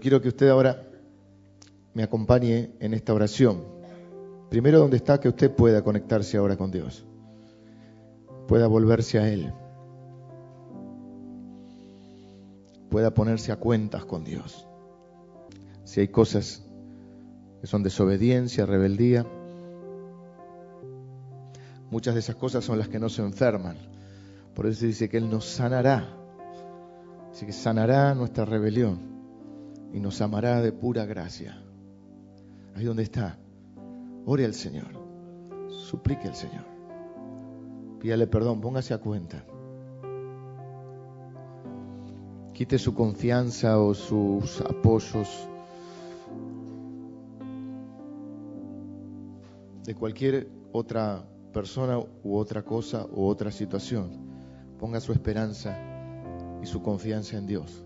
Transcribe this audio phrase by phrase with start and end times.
[0.00, 0.82] Quiero que usted ahora
[1.92, 3.62] me acompañe en esta oración.
[4.48, 7.04] Primero, donde está, que usted pueda conectarse ahora con Dios,
[8.48, 9.52] pueda volverse a Él,
[12.88, 14.66] pueda ponerse a cuentas con Dios.
[15.84, 16.64] Si hay cosas
[17.60, 19.26] que son desobediencia, rebeldía,
[21.90, 23.76] muchas de esas cosas son las que no se enferman.
[24.54, 26.08] Por eso dice que Él nos sanará.
[27.32, 29.19] Dice que sanará nuestra rebelión
[29.92, 31.62] y nos amará de pura gracia.
[32.74, 33.38] Ahí donde está,
[34.24, 34.88] ore al Señor,
[35.68, 36.64] suplique al Señor,
[37.98, 39.44] pídale perdón, póngase a cuenta.
[42.52, 45.48] Quite su confianza o sus apoyos
[49.84, 54.10] de cualquier otra persona u otra cosa u otra situación.
[54.78, 55.76] Ponga su esperanza
[56.62, 57.84] y su confianza en Dios.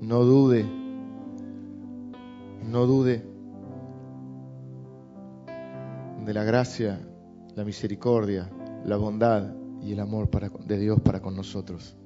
[0.00, 0.64] No dude,
[2.64, 3.24] no dude
[6.24, 7.00] de la gracia,
[7.54, 8.50] la misericordia,
[8.84, 10.28] la bondad y el amor
[10.66, 11.96] de Dios para con nosotros.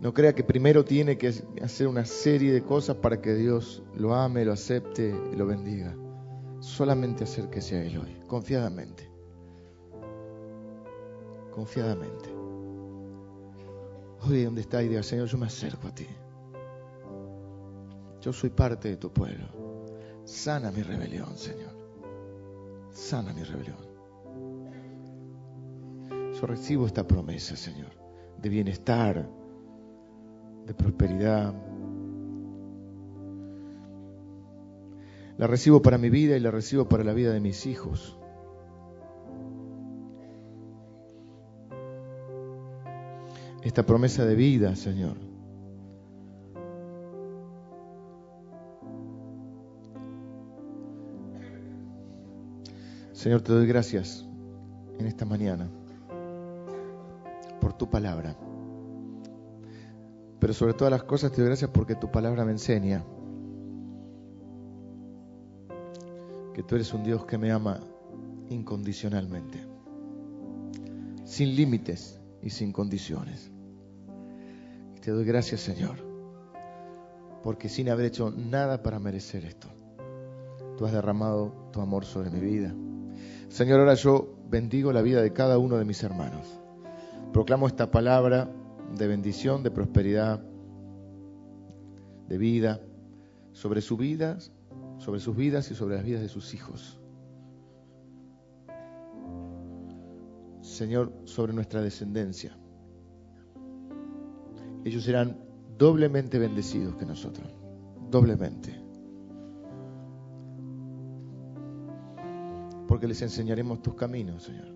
[0.00, 1.32] No crea que primero tiene que
[1.62, 5.94] hacer una serie de cosas para que Dios lo ame, lo acepte y lo bendiga.
[6.60, 9.09] Solamente acérquese a Él hoy, confiadamente.
[11.54, 12.28] Confiadamente.
[14.22, 16.06] Hoy donde está y diga, Señor, yo me acerco a ti.
[18.20, 19.46] Yo soy parte de tu pueblo.
[20.24, 21.72] Sana mi rebelión, Señor.
[22.90, 23.78] Sana mi rebelión.
[26.38, 27.90] Yo recibo esta promesa, Señor,
[28.40, 29.28] de bienestar,
[30.66, 31.54] de prosperidad.
[35.38, 38.19] La recibo para mi vida y la recibo para la vida de mis hijos.
[43.62, 45.16] Esta promesa de vida, Señor.
[53.12, 54.26] Señor, te doy gracias
[54.98, 55.68] en esta mañana
[57.60, 58.34] por tu palabra.
[60.38, 63.04] Pero sobre todas las cosas te doy gracias porque tu palabra me enseña
[66.54, 67.80] que tú eres un Dios que me ama
[68.48, 69.58] incondicionalmente,
[71.26, 73.50] sin límites y sin condiciones.
[74.96, 75.96] Y te doy gracias, Señor,
[77.42, 79.68] porque sin haber hecho nada para merecer esto,
[80.76, 82.74] tú has derramado tu amor sobre mi vida.
[83.48, 86.46] Señor, ahora yo bendigo la vida de cada uno de mis hermanos.
[87.32, 88.50] Proclamo esta palabra
[88.96, 90.40] de bendición, de prosperidad,
[92.28, 92.80] de vida,
[93.52, 94.52] sobre sus vidas,
[94.98, 96.99] sobre sus vidas y sobre las vidas de sus hijos.
[100.80, 102.56] Señor, sobre nuestra descendencia.
[104.82, 105.36] Ellos serán
[105.76, 107.46] doblemente bendecidos que nosotros,
[108.10, 108.74] doblemente.
[112.88, 114.68] Porque les enseñaremos tus caminos, Señor.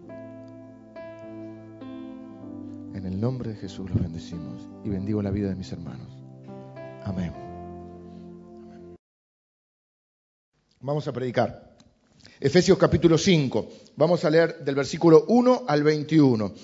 [2.93, 6.23] En el nombre de Jesús los bendecimos y bendigo la vida de mis hermanos.
[7.03, 7.33] Amén.
[10.83, 11.74] Vamos a predicar.
[12.41, 13.69] Efesios capítulo 5.
[13.97, 16.55] Vamos a leer del versículo 1 al 21.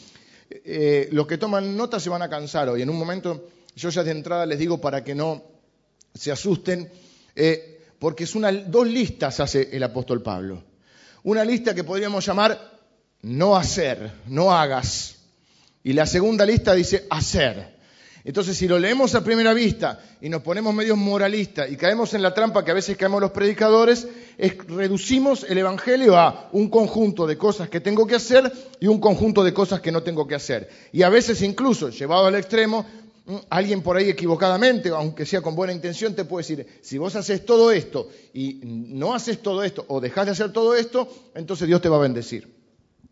[0.50, 2.82] Eh, los que toman nota se van a cansar hoy.
[2.82, 5.43] En un momento, yo ya de entrada les digo para que no
[6.15, 6.91] se asusten,
[7.34, 10.62] eh, porque es una, dos listas hace el apóstol Pablo.
[11.22, 12.59] Una lista que podríamos llamar
[13.22, 15.16] no hacer, no hagas.
[15.84, 17.79] Y la segunda lista dice hacer.
[18.25, 22.22] Entonces, si lo leemos a primera vista y nos ponemos medios moralistas y caemos en
[22.22, 27.26] la trampa que a veces caemos los predicadores, es, reducimos el Evangelio a un conjunto
[27.26, 30.34] de cosas que tengo que hacer y un conjunto de cosas que no tengo que
[30.34, 30.69] hacer.
[30.92, 32.84] Y a veces incluso, llevado al extremo,
[33.25, 37.16] mm, alguien por ahí equivocadamente, aunque sea con buena intención, te puede decir, si vos
[37.16, 41.66] haces todo esto y no haces todo esto o dejás de hacer todo esto, entonces
[41.66, 42.59] Dios te va a bendecir.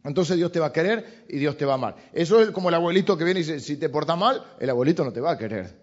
[0.05, 1.97] Entonces Dios te va a querer y Dios te va a amar.
[2.13, 5.05] Eso es como el abuelito que viene y dice, si te portas mal, el abuelito
[5.05, 5.75] no te va a querer.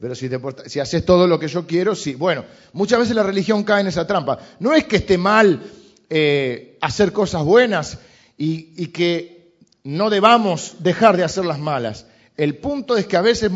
[0.00, 2.14] Pero si, haces todo lo que yo quiero, sí.
[2.14, 4.38] Bueno, muchas veces la religión cae en esa trampa.
[4.60, 5.62] No es que esté mal
[6.10, 7.98] eh, hacer cosas buenas
[8.36, 9.54] y, y que
[9.84, 12.06] no debamos dejar de hacer las malas.
[12.36, 13.50] El punto es que a veces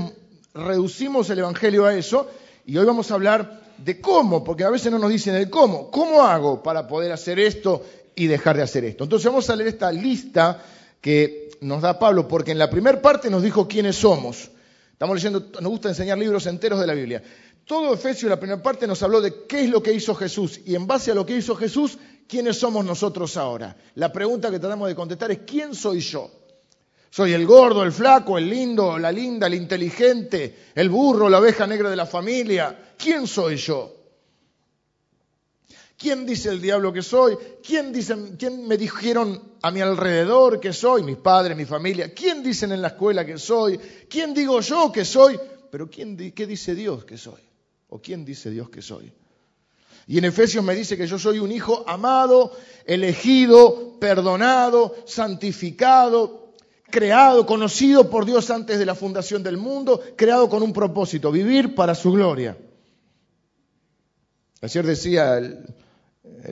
[0.54, 2.30] reducimos el Evangelio a eso
[2.66, 5.90] y hoy vamos a hablar de cómo, porque a veces no nos dicen el cómo.
[5.90, 7.84] ¿Cómo hago para poder hacer esto
[8.18, 9.04] y dejar de hacer esto.
[9.04, 10.60] Entonces vamos a leer esta lista
[11.00, 14.50] que nos da Pablo, porque en la primera parte nos dijo quiénes somos.
[14.92, 17.22] Estamos leyendo, nos gusta enseñar libros enteros de la Biblia.
[17.64, 20.60] Todo Efesios en la primera parte nos habló de qué es lo que hizo Jesús
[20.66, 23.76] y en base a lo que hizo Jesús, quiénes somos nosotros ahora.
[23.94, 26.28] La pregunta que tratamos de contestar es ¿quién soy yo?
[27.10, 31.68] Soy el gordo, el flaco, el lindo, la linda, el inteligente, el burro, la oveja
[31.68, 32.94] negra de la familia.
[32.98, 33.97] ¿Quién soy yo?
[35.98, 37.36] ¿Quién dice el diablo que soy?
[37.60, 41.02] ¿Quién, dice, ¿Quién me dijeron a mi alrededor que soy?
[41.02, 42.14] Mis padres, mi familia.
[42.14, 43.78] ¿Quién dicen en la escuela que soy?
[44.08, 45.36] ¿Quién digo yo que soy?
[45.72, 47.42] Pero ¿quién, ¿qué dice Dios que soy?
[47.88, 49.12] ¿O quién dice Dios que soy?
[50.06, 52.52] Y en Efesios me dice que yo soy un hijo amado,
[52.86, 56.52] elegido, perdonado, santificado,
[56.88, 61.74] creado, conocido por Dios antes de la fundación del mundo, creado con un propósito, vivir
[61.74, 62.56] para su gloria.
[64.60, 65.74] Ayer decía el,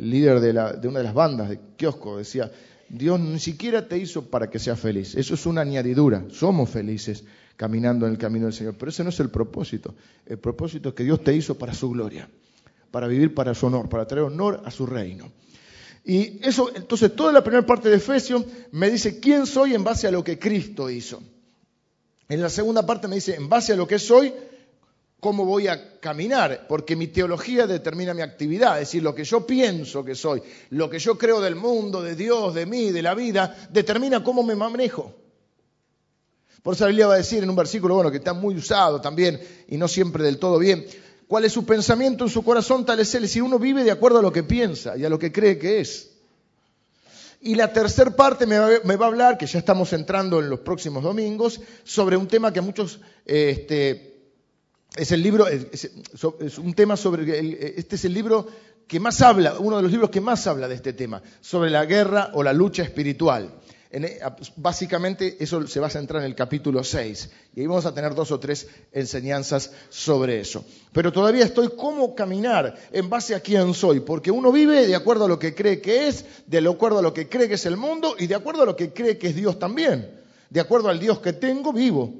[0.00, 2.50] líder de, de, una de las bandas de kiosco, decía,
[2.88, 7.24] Dios ni siquiera te hizo para que seas feliz, eso es una añadidura, somos felices
[7.56, 9.94] caminando en el camino del Señor, pero ese no es el propósito,
[10.26, 12.28] el propósito es que Dios te hizo para su gloria,
[12.90, 15.30] para vivir para su honor, para traer honor a su reino.
[16.04, 20.06] Y eso, entonces, toda la primera parte de Efesios me dice quién soy en base
[20.06, 21.20] a lo que Cristo hizo.
[22.28, 24.32] En la segunda parte me dice, en base a lo que soy,
[25.20, 29.46] cómo voy a caminar, porque mi teología determina mi actividad, es decir, lo que yo
[29.46, 33.14] pienso que soy, lo que yo creo del mundo, de Dios, de mí, de la
[33.14, 35.14] vida, determina cómo me manejo.
[36.62, 39.00] Por eso la Biblia va a decir en un versículo, bueno, que está muy usado
[39.00, 40.84] también y no siempre del todo bien,
[41.28, 43.22] cuál es su pensamiento en su corazón, tal es él.
[43.22, 45.80] Decir, uno vive de acuerdo a lo que piensa y a lo que cree que
[45.80, 46.10] es.
[47.40, 51.04] Y la tercera parte me va, a hablar, que ya estamos entrando en los próximos
[51.04, 54.15] domingos, sobre un tema que muchos, este,
[54.96, 55.90] es el libro, es,
[56.58, 58.46] un tema sobre, este es el libro
[58.86, 61.84] que más habla, uno de los libros que más habla de este tema, sobre la
[61.84, 63.50] guerra o la lucha espiritual.
[63.90, 64.20] E,
[64.56, 68.14] básicamente eso se va a centrar en el capítulo 6 y ahí vamos a tener
[68.14, 70.64] dos o tres enseñanzas sobre eso.
[70.92, 75.24] Pero todavía estoy cómo caminar en base a quién soy, porque uno vive de acuerdo
[75.24, 77.76] a lo que cree que es, de acuerdo a lo que cree que es el
[77.76, 80.10] mundo y de acuerdo a lo que cree que es Dios también.
[80.50, 82.12] De acuerdo al Dios que tengo, vivo.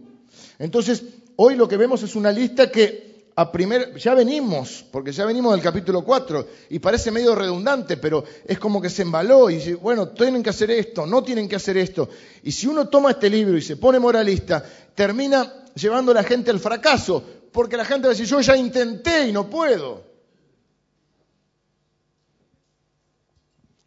[0.58, 1.02] Entonces,
[1.36, 3.06] hoy lo que vemos es una lista que
[3.38, 8.24] a primer, ya venimos, porque ya venimos del capítulo 4 y parece medio redundante, pero
[8.46, 11.56] es como que se embaló y dice, bueno, tienen que hacer esto, no tienen que
[11.56, 12.08] hacer esto.
[12.42, 16.50] Y si uno toma este libro y se pone moralista, termina llevando a la gente
[16.50, 17.22] al fracaso,
[17.52, 20.02] porque la gente va a decir, yo ya intenté y no puedo.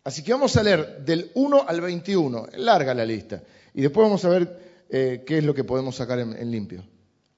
[0.03, 3.41] Así que vamos a leer del 1 al 21, larga la lista,
[3.73, 6.83] y después vamos a ver eh, qué es lo que podemos sacar en limpio.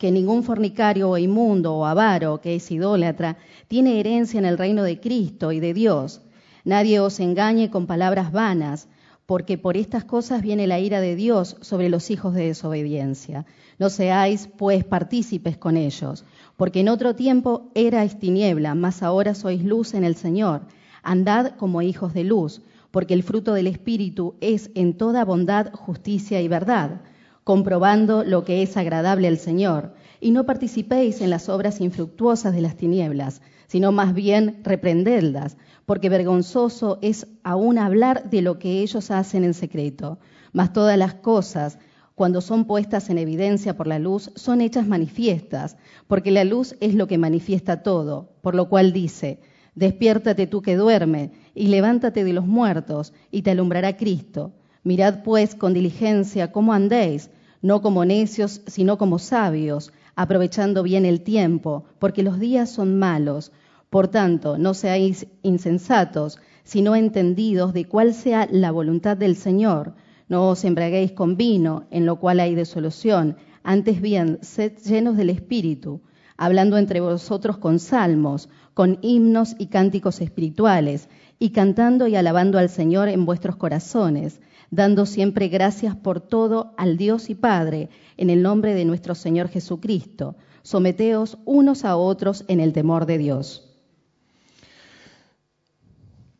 [0.00, 3.36] que ningún fornicario o inmundo o avaro que es idólatra
[3.68, 6.22] tiene herencia en el reino de Cristo y de Dios.
[6.64, 8.88] Nadie os engañe con palabras vanas,
[9.26, 13.44] porque por estas cosas viene la ira de Dios sobre los hijos de desobediencia.
[13.78, 16.24] No seáis, pues, partícipes con ellos,
[16.56, 20.62] porque en otro tiempo erais tiniebla, mas ahora sois luz en el Señor.
[21.02, 26.40] Andad como hijos de luz, porque el fruto del Espíritu es en toda bondad, justicia
[26.40, 27.02] y verdad
[27.50, 32.60] comprobando lo que es agradable al Señor, y no participéis en las obras infructuosas de
[32.60, 39.10] las tinieblas, sino más bien reprendedlas, porque vergonzoso es aún hablar de lo que ellos
[39.10, 40.20] hacen en secreto.
[40.52, 41.80] Mas todas las cosas,
[42.14, 46.94] cuando son puestas en evidencia por la luz, son hechas manifiestas, porque la luz es
[46.94, 49.40] lo que manifiesta todo, por lo cual dice,
[49.74, 54.52] despiértate tú que duerme, y levántate de los muertos, y te alumbrará Cristo.
[54.84, 57.28] Mirad pues con diligencia cómo andéis,
[57.62, 63.52] no como necios, sino como sabios, aprovechando bien el tiempo, porque los días son malos.
[63.90, 69.94] Por tanto, no seáis insensatos, sino entendidos de cuál sea la voluntad del Señor.
[70.28, 75.30] No os embraguéis con vino, en lo cual hay desolución, antes bien, sed llenos del
[75.30, 76.00] Espíritu,
[76.36, 82.68] hablando entre vosotros con salmos, con himnos y cánticos espirituales, y cantando y alabando al
[82.68, 84.40] Señor en vuestros corazones
[84.70, 89.48] dando siempre gracias por todo al Dios y Padre, en el nombre de nuestro Señor
[89.48, 90.36] Jesucristo.
[90.62, 93.66] Someteos unos a otros en el temor de Dios.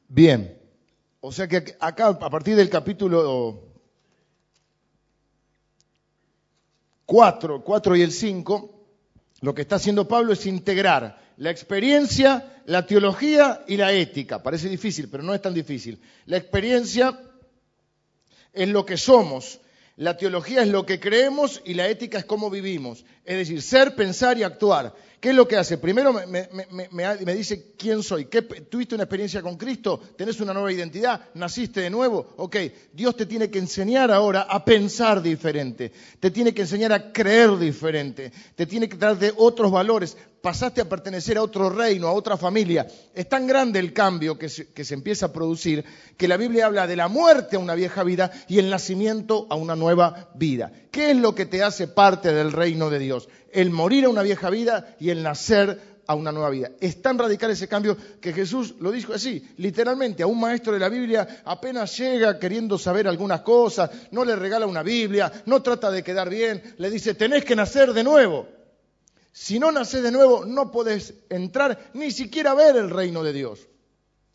[0.08, 0.58] Bien,
[1.20, 3.70] o sea que acá a partir del capítulo
[7.06, 8.80] 4, 4 y el 5,
[9.40, 14.42] lo que está haciendo Pablo es integrar la experiencia, la teología y la ética.
[14.42, 15.99] Parece difícil, pero no es tan difícil.
[16.26, 17.18] La experiencia
[18.52, 19.61] es lo que somos.
[19.97, 23.04] La teología es lo que creemos y la ética es cómo vivimos.
[23.30, 24.92] Es decir, ser, pensar y actuar.
[25.20, 25.78] ¿Qué es lo que hace?
[25.78, 28.25] Primero me, dice quién soy.
[28.25, 30.00] ¿Qué, ¿Tuviste una experiencia con Cristo?
[30.16, 31.28] ¿Tenés una nueva identidad?
[31.34, 32.34] ¿Naciste de nuevo?
[32.38, 32.56] Ok,
[32.92, 35.92] Dios te tiene que enseñar ahora a pensar diferente.
[36.18, 38.32] Te tiene que enseñar a creer diferente.
[38.56, 40.16] Te tiene que darte otros valores.
[40.42, 42.88] Pasaste a pertenecer a otro reino, a otra familia.
[43.14, 45.84] Es tan grande el cambio que se empieza a producir
[46.16, 49.54] que la Biblia habla de la muerte a una vieja vida y el nacimiento a
[49.54, 50.72] una nueva vida.
[50.90, 53.28] ¿Qué es lo que te hace parte del reino de Dios?
[53.52, 56.70] el morir a una vieja vida y el nacer a una nueva vida.
[56.80, 60.78] Es tan radical ese cambio que Jesús lo dijo así, literalmente, a un maestro de
[60.78, 65.90] la Biblia apenas llega queriendo saber algunas cosas, no le regala una Biblia, no trata
[65.90, 68.49] de quedar bien, le dice, tenés que nacer de nuevo.
[69.32, 73.32] Si no naces de nuevo, no podés entrar ni siquiera a ver el reino de
[73.32, 73.69] Dios.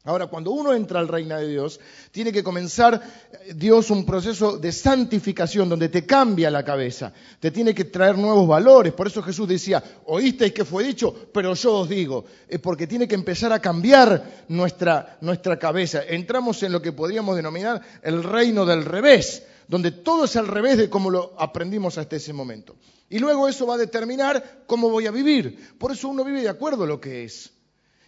[0.06, 1.80] Ahora, cuando uno entra al reino de Dios,
[2.12, 7.50] tiene que comenzar eh, Dios un proceso de santificación donde te cambia la cabeza, te
[7.50, 8.94] tiene que traer nuevos valores.
[8.94, 13.08] Por eso Jesús decía, oísteis que fue dicho, pero yo os digo, es porque tiene
[13.08, 16.04] que empezar a cambiar nuestra, nuestra cabeza.
[16.08, 20.78] Entramos en lo que podríamos denominar el reino del revés, donde todo es al revés
[20.78, 22.76] de como lo aprendimos hasta ese momento.
[23.10, 25.76] Y luego eso va a determinar cómo voy a vivir.
[25.80, 27.52] Por eso uno vive de acuerdo a lo que es.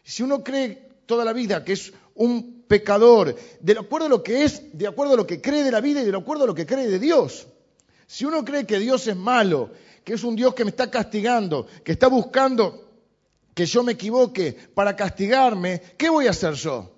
[0.04, 4.44] Si uno cree toda la vida, que es un pecador, de acuerdo a lo que
[4.44, 6.54] es, de acuerdo a lo que cree de la vida y de acuerdo a lo
[6.54, 7.48] que cree de Dios.
[8.06, 9.72] Si uno cree que Dios es malo,
[10.04, 12.84] que es un Dios que me está castigando, que está buscando
[13.54, 16.94] que yo me equivoque para castigarme, ¿qué voy a hacer yo?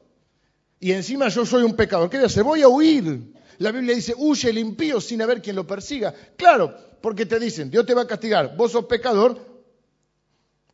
[0.80, 2.44] Y encima yo soy un pecador, ¿qué voy a hacer?
[2.44, 3.34] Voy a huir.
[3.60, 6.14] La Biblia dice, huye el impío sin haber quien lo persiga.
[6.36, 9.40] Claro, porque te dicen, Dios te va a castigar, vos sos pecador,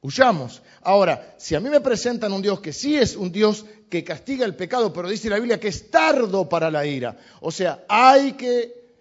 [0.05, 0.61] huyamos.
[0.81, 4.45] Ahora, si a mí me presentan un Dios que sí es un Dios que castiga
[4.45, 8.33] el pecado, pero dice la Biblia que es tardo para la ira, o sea, hay
[8.33, 8.95] que,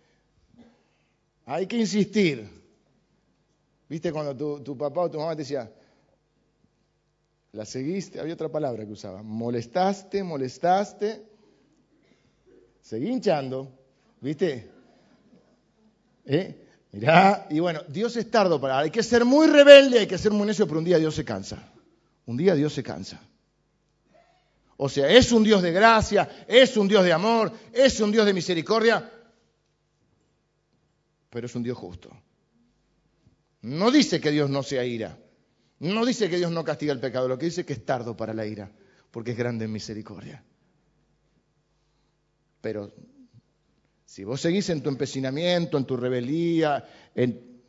[1.44, 2.48] hay que insistir.
[3.88, 5.70] ¿Viste cuando tu, tu papá o tu mamá te decía,
[7.52, 11.22] la seguiste, había otra palabra que usaba, molestaste, molestaste,
[12.80, 13.70] seguí hinchando,
[14.20, 14.70] ¿viste?
[16.24, 16.63] ¿Eh?
[16.94, 18.78] Mirá, y bueno, Dios es tardo para.
[18.78, 21.24] Hay que ser muy rebelde, hay que ser muy necio, pero un día Dios se
[21.24, 21.72] cansa.
[22.24, 23.20] Un día Dios se cansa.
[24.76, 28.24] O sea, es un Dios de gracia, es un Dios de amor, es un Dios
[28.24, 29.10] de misericordia,
[31.30, 32.16] pero es un Dios justo.
[33.62, 35.18] No dice que Dios no sea ira,
[35.80, 38.16] no dice que Dios no castiga el pecado, lo que dice es que es tardo
[38.16, 38.70] para la ira,
[39.10, 40.44] porque es grande en misericordia.
[42.60, 42.94] Pero
[44.14, 46.84] si vos seguís en tu empecinamiento, en tu rebeldía,
[47.16, 47.60] en...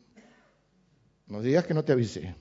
[1.26, 2.36] no digas que no te avisé.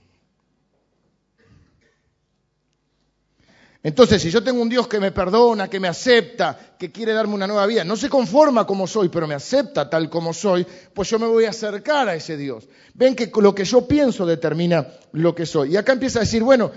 [3.82, 7.34] Entonces, si yo tengo un Dios que me perdona, que me acepta, que quiere darme
[7.34, 11.10] una nueva vida, no se conforma como soy, pero me acepta tal como soy, pues
[11.10, 12.70] yo me voy a acercar a ese Dios.
[12.94, 15.74] Ven que lo que yo pienso determina lo que soy.
[15.74, 16.72] Y acá empieza a decir, bueno,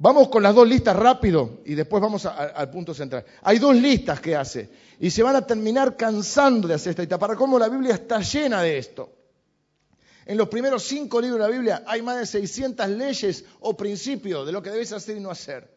[0.00, 3.24] Vamos con las dos listas rápido y después vamos al punto central.
[3.42, 7.18] Hay dos listas que hace y se van a terminar cansando de hacer esta lista.
[7.18, 9.12] Para cómo la Biblia está llena de esto.
[10.24, 14.46] En los primeros cinco libros de la Biblia hay más de 600 leyes o principios
[14.46, 15.68] de lo que debes hacer y no hacer.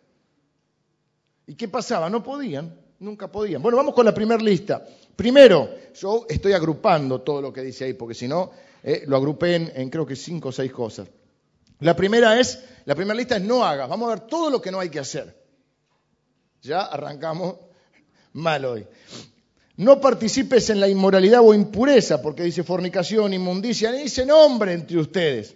[1.47, 2.07] ¿Y qué pasaba?
[2.07, 3.61] No podían, nunca podían.
[3.63, 4.85] Bueno, vamos con la primera lista.
[5.15, 8.51] Primero, yo estoy agrupando todo lo que dice ahí, porque si no,
[8.83, 11.07] eh, lo agrupé en creo que cinco o seis cosas.
[11.81, 13.89] La primera es, la primera lista es no hagas.
[13.89, 15.35] Vamos a ver todo lo que no hay que hacer.
[16.61, 17.55] Ya arrancamos
[18.33, 18.88] mal hoy.
[19.77, 25.00] No participes en la inmoralidad o impureza, porque dice fornicación, inmundicia, ni dice nombre entre
[25.00, 25.55] ustedes.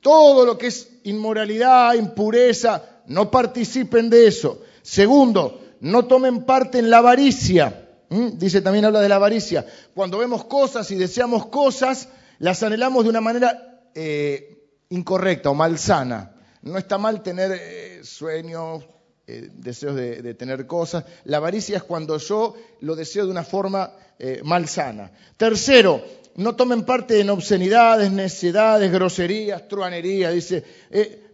[0.00, 4.62] Todo lo que es inmoralidad, impureza, no participen de eso.
[4.82, 7.88] Segundo, no tomen parte en la avaricia.
[8.08, 9.66] Dice también habla de la avaricia.
[9.92, 12.08] Cuando vemos cosas y deseamos cosas,
[12.38, 14.61] las anhelamos de una manera eh,
[14.92, 16.30] incorrecta o malsana.
[16.62, 18.84] No está mal tener eh, sueños,
[19.26, 21.04] eh, deseos de, tener cosas.
[21.24, 25.10] La avaricia es cuando yo lo deseo de una forma eh, malsana.
[25.36, 26.04] Tercero,
[26.36, 30.32] no tomen parte en obscenidades, necedades, groserías, truanerías.
[30.32, 30.64] Dice,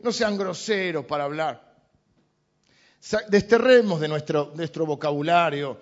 [0.03, 1.69] no sean groseros para hablar.
[3.29, 5.79] Desterremos de nuestro vocabulario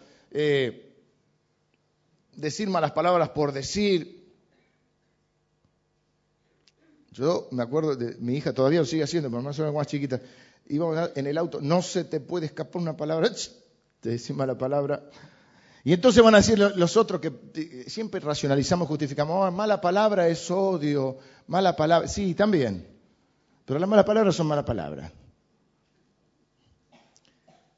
[2.37, 4.26] decir malas palabras por decir,
[7.17, 9.87] yo me acuerdo de mi hija, todavía lo sigue haciendo, pero más o menos más
[9.87, 10.21] chiquita.
[10.69, 13.31] Íbamos en el auto, no se te puede escapar una palabra,
[14.01, 15.03] te decimos la palabra.
[15.83, 20.51] Y entonces van a decir los otros que siempre racionalizamos, justificamos, ah, mala palabra es
[20.51, 22.87] odio, mala palabra, sí, también.
[23.65, 25.11] Pero las malas palabras son malas palabras.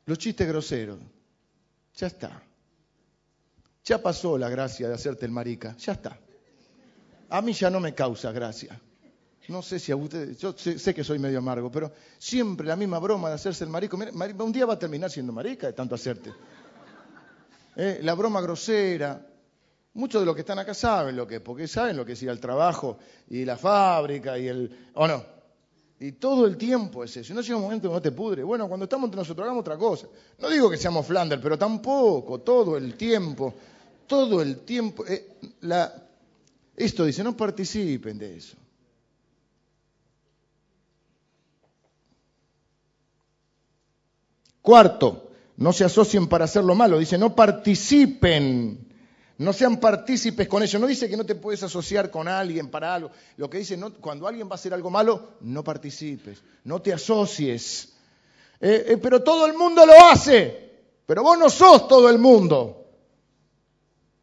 [0.06, 0.98] Los chistes groseros,
[1.94, 2.42] ya está.
[3.84, 6.18] Ya pasó la gracia de hacerte el marica, ya está.
[7.28, 8.80] A mí ya no me causa gracia.
[9.48, 12.98] No sé si a ustedes, yo sé, que soy medio amargo, pero siempre la misma
[12.98, 13.96] broma de hacerse el marico.
[13.96, 16.32] un día va a terminar siendo marica de tanto hacerte.
[17.76, 19.24] Eh, la broma grosera.
[19.94, 22.22] Muchos de los que están acá saben lo que es, porque saben lo que es
[22.22, 22.98] ir al trabajo
[23.30, 24.90] y la fábrica y el.
[24.94, 25.24] ¿O no?
[26.00, 27.32] Y todo el tiempo es eso.
[27.32, 28.42] No llega un momento que no te pudre.
[28.42, 30.08] Bueno, cuando estamos entre nosotros hagamos otra cosa.
[30.38, 33.54] No digo que seamos Flanders, pero tampoco, todo el tiempo,
[34.06, 35.04] todo el tiempo.
[35.06, 35.38] Eh,
[36.76, 38.56] esto dice, no participen de eso.
[44.68, 46.98] Cuarto, no se asocien para hacer lo malo.
[46.98, 48.86] Dice, no participen.
[49.38, 50.78] No sean partícipes con ellos.
[50.78, 53.10] No dice que no te puedes asociar con alguien para algo.
[53.38, 56.92] Lo que dice, no, cuando alguien va a hacer algo malo, no participes, no te
[56.92, 57.94] asocies.
[58.60, 60.70] Eh, eh, pero todo el mundo lo hace.
[61.06, 62.88] Pero vos no sos todo el mundo.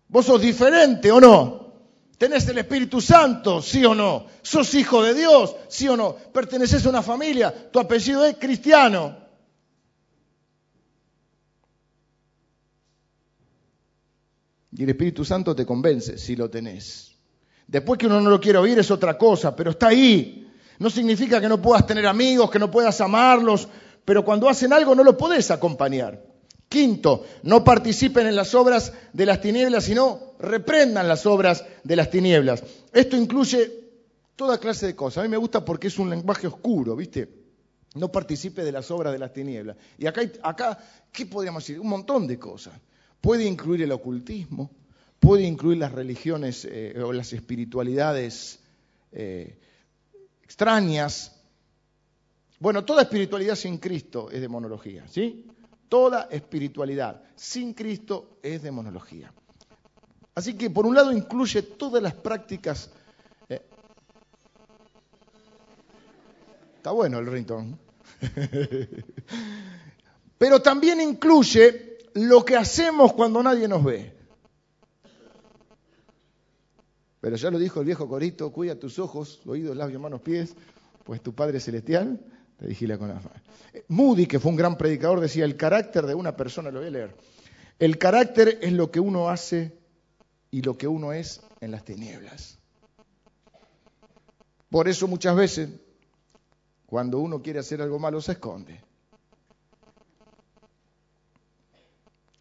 [0.09, 1.73] Vos sos diferente o no.
[2.19, 3.63] ¿Tenés el Espíritu Santo?
[3.63, 4.27] ¿Sí o no?
[4.43, 5.55] ¿Sos hijo de Dios?
[5.69, 6.13] ¿Sí o no?
[6.13, 7.71] ¿Perteneces a una familia?
[7.71, 9.24] ¿Tu apellido es cristiano?
[14.77, 17.15] Y el Espíritu Santo te convence si lo tenés.
[17.67, 20.51] Después que uno no lo quiere oír es otra cosa, pero está ahí.
[20.79, 23.69] No significa que no puedas tener amigos, que no puedas amarlos,
[24.03, 26.21] pero cuando hacen algo no lo podés acompañar.
[26.67, 32.09] Quinto, no participen en las obras de las tinieblas, sino reprendan las obras de las
[32.09, 32.63] tinieblas.
[32.91, 33.71] Esto incluye
[34.35, 35.19] toda clase de cosas.
[35.19, 37.29] A mí me gusta porque es un lenguaje oscuro, ¿viste?
[37.93, 39.77] No participe de las obras de las tinieblas.
[39.97, 40.77] Y acá, acá
[41.13, 41.79] ¿qué podríamos decir?
[41.79, 42.73] Un montón de cosas.
[43.25, 44.69] Puede incluir el ocultismo,
[45.19, 48.59] puede incluir las religiones eh, o las espiritualidades
[49.11, 49.57] eh,
[50.43, 51.35] extrañas.
[52.59, 55.47] Bueno, toda espiritualidad sin Cristo es demonología, ¿sí?
[55.89, 59.33] Toda espiritualidad sin Cristo es demonología.
[60.35, 62.91] Así que por un lado incluye todas las prácticas.
[63.49, 63.59] Eh,
[66.75, 67.75] está bueno el ringtone.
[70.37, 74.13] Pero también incluye lo que hacemos cuando nadie nos ve.
[77.19, 80.55] Pero ya lo dijo el viejo Corito, cuida tus ojos, oídos, labios, manos, pies,
[81.03, 82.19] pues tu Padre Celestial
[82.57, 83.31] te vigila con la mano.
[83.89, 86.91] Moody, que fue un gran predicador, decía, el carácter de una persona, lo voy a
[86.91, 87.15] leer,
[87.79, 89.77] el carácter es lo que uno hace
[90.51, 92.59] y lo que uno es en las tinieblas.
[94.69, 95.69] Por eso muchas veces,
[96.85, 98.79] cuando uno quiere hacer algo malo, se esconde.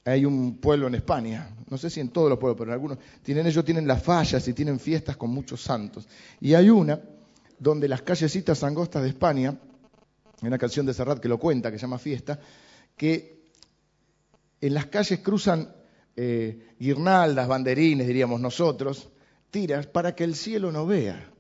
[0.05, 2.99] Hay un pueblo en España, no sé si en todos los pueblos, pero en algunos,
[3.23, 6.07] tienen, ellos tienen las fallas y tienen fiestas con muchos santos.
[6.41, 7.01] Y hay una
[7.59, 9.59] donde las callecitas angostas de España,
[10.43, 12.39] hay una canción de Serrat que lo cuenta, que se llama Fiesta,
[12.97, 13.45] que
[14.61, 15.75] en las calles cruzan
[16.17, 19.09] eh, guirnaldas, banderines, diríamos nosotros,
[19.51, 21.31] tiras para que el cielo no vea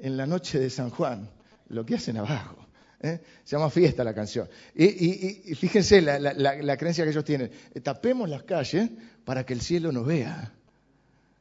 [0.00, 1.28] en la noche de San Juan
[1.68, 2.67] lo que hacen abajo.
[3.00, 3.20] ¿Eh?
[3.44, 4.48] Se llama Fiesta la canción.
[4.74, 7.50] Y, fíjense la, creencia que ellos tienen.
[7.74, 8.90] Eh, tapemos las calles
[9.24, 10.52] para que el cielo no vea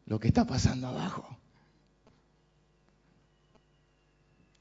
[0.06, 1.28] lo que está pasando abajo.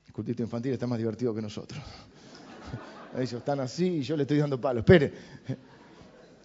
[0.06, 1.82] El cultito infantil está más divertido que nosotros.
[3.16, 4.80] Ellos están así y yo le estoy dando palo.
[4.80, 5.12] Espere.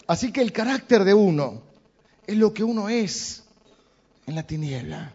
[0.07, 1.63] Así que el carácter de uno
[2.27, 3.43] es lo que uno es
[4.25, 5.13] en la tiniebla.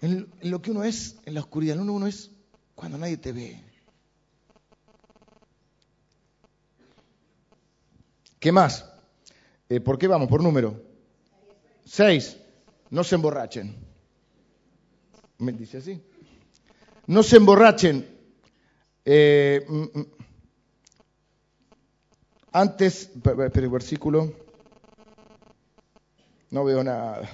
[0.00, 1.78] En lo que uno es en la oscuridad.
[1.78, 2.30] Uno, uno es
[2.74, 3.67] cuando nadie te ve.
[8.38, 8.84] ¿Qué más?
[9.68, 10.28] Eh, ¿Por qué vamos?
[10.28, 10.80] Por número.
[11.84, 12.36] Seis.
[12.90, 13.76] No se emborrachen.
[15.38, 16.02] ¿Me dice así?
[17.06, 18.06] No se emborrachen.
[19.04, 20.06] Eh, mm, mm.
[22.52, 24.32] antes, pero el versículo.
[26.50, 27.28] No veo nada.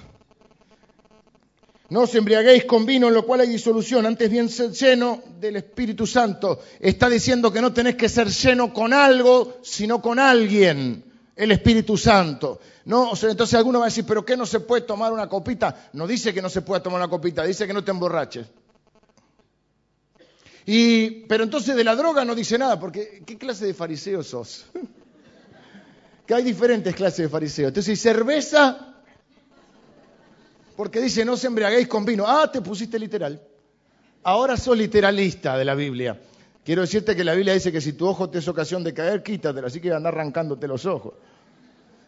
[1.89, 5.57] No os embriaguéis con vino en lo cual hay disolución, antes bien ser lleno del
[5.57, 6.59] Espíritu Santo.
[6.79, 11.03] Está diciendo que no tenés que ser lleno con algo, sino con alguien,
[11.35, 12.59] el Espíritu Santo.
[12.85, 15.89] No, entonces alguno va a decir, ¿pero qué no se puede tomar una copita?
[15.93, 18.47] No dice que no se puede tomar una copita, dice que no te emborraches.
[20.65, 24.65] Y, pero entonces de la droga no dice nada, porque ¿qué clase de fariseo sos?
[26.25, 27.67] que hay diferentes clases de fariseos.
[27.67, 28.94] Entonces, cerveza
[30.75, 32.25] porque dice, no se embriaguéis con vino.
[32.27, 33.41] Ah, te pusiste literal.
[34.23, 36.19] Ahora sos literalista de la Biblia.
[36.63, 39.21] Quiero decirte que la Biblia dice que si tu ojo te es ocasión de caer,
[39.21, 41.13] quítatelo, así que anda arrancándote los ojos.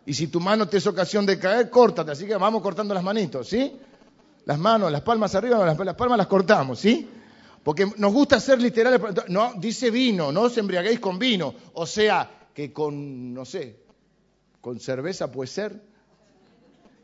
[0.06, 3.03] Y si tu mano te es ocasión de caer, córtate, así que vamos cortando las
[3.03, 3.77] manitos, ¿sí?
[4.45, 7.08] Las manos, las palmas arriba, las, las palmas las cortamos, ¿sí?
[7.63, 9.01] Porque nos gusta ser literales.
[9.27, 11.53] No, dice vino, no os embriaguéis con vino.
[11.73, 13.82] O sea, que con, no sé,
[14.62, 15.82] con cerveza puede ser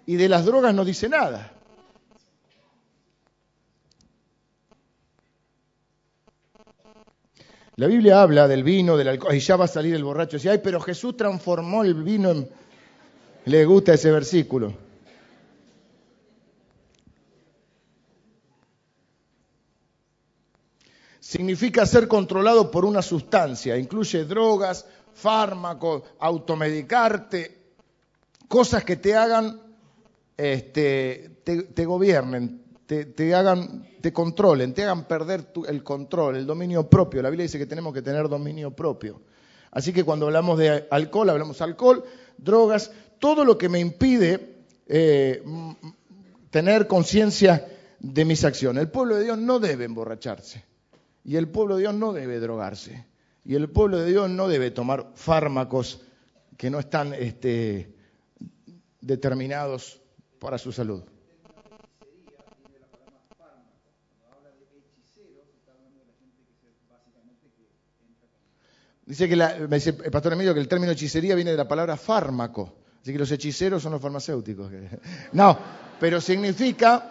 [0.05, 1.51] y de las drogas no dice nada.
[7.75, 10.37] La Biblia habla del vino, del alcohol, y ya va a salir el borracho.
[10.37, 12.49] Dice, ay, pero Jesús transformó el vino en...
[13.45, 14.73] Le gusta ese versículo.
[21.19, 23.75] Significa ser controlado por una sustancia.
[23.75, 24.85] Incluye drogas,
[25.15, 27.57] fármacos, automedicarte,
[28.47, 29.62] cosas que te hagan,
[30.37, 37.21] este, te, gobiernen, te, hagan, te controlen, te hagan perder el control, el dominio propio.
[37.21, 39.21] La Biblia dice que tenemos que tener dominio propio.
[39.71, 42.03] Así que cuando hablamos de alcohol, hablamos alcohol,
[42.37, 45.43] drogas, todo lo que me impide eh,
[46.49, 47.67] tener conciencia
[47.99, 48.83] de mis acciones.
[48.83, 50.63] El pueblo de Dios no debe emborracharse
[51.23, 53.05] y el pueblo de Dios no debe drogarse
[53.45, 56.01] y el pueblo de Dios no debe tomar fármacos
[56.57, 57.95] que no están este,
[59.01, 60.02] determinados
[60.43, 61.01] para su salud.
[69.05, 71.67] Dice que la, me dice el pastor Emilio que el término hechicería viene de la
[71.67, 72.75] palabra fármaco.
[73.01, 74.69] Así que los hechiceros son los farmacéuticos.
[75.31, 75.57] No,
[75.99, 77.09] pero significa,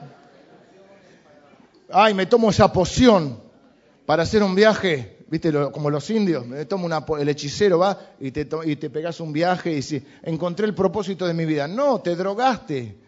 [1.90, 3.40] ay, me tomo esa poción
[4.04, 5.50] para hacer un viaje ¿Viste?
[5.72, 9.32] como los indios, me tomo una, el hechicero va y te, y te pegas un
[9.32, 11.66] viaje y dices, encontré el propósito de mi vida.
[11.66, 12.98] No, te drogaste.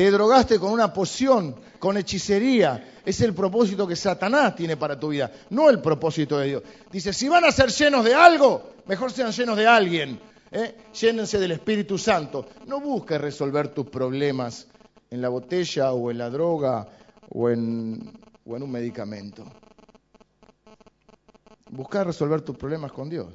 [0.00, 3.02] Te drogaste con una poción, con hechicería.
[3.04, 6.62] Es el propósito que Satanás tiene para tu vida, no el propósito de Dios.
[6.90, 10.18] Dice, si van a ser llenos de algo, mejor sean llenos de alguien.
[10.52, 10.74] ¿eh?
[10.98, 12.46] Llénense del Espíritu Santo.
[12.66, 14.68] No busques resolver tus problemas
[15.10, 16.88] en la botella o en la droga
[17.28, 18.10] o en,
[18.46, 19.44] o en un medicamento.
[21.68, 23.28] Buscar resolver tus problemas con Dios.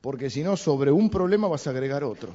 [0.00, 2.30] Porque si no, sobre un problema vas a agregar otro.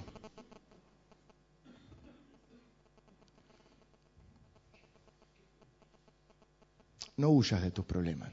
[7.19, 8.31] No huyas de tus problemas.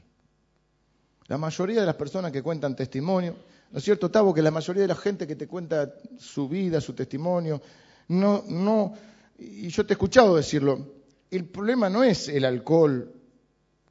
[1.27, 3.35] La mayoría de las personas que cuentan testimonio,
[3.69, 4.33] ¿no es cierto, Tavo?
[4.33, 7.61] Que la mayoría de la gente que te cuenta su vida, su testimonio,
[8.07, 8.93] no, no,
[9.37, 10.93] y yo te he escuchado decirlo,
[11.29, 13.11] el problema no es el alcohol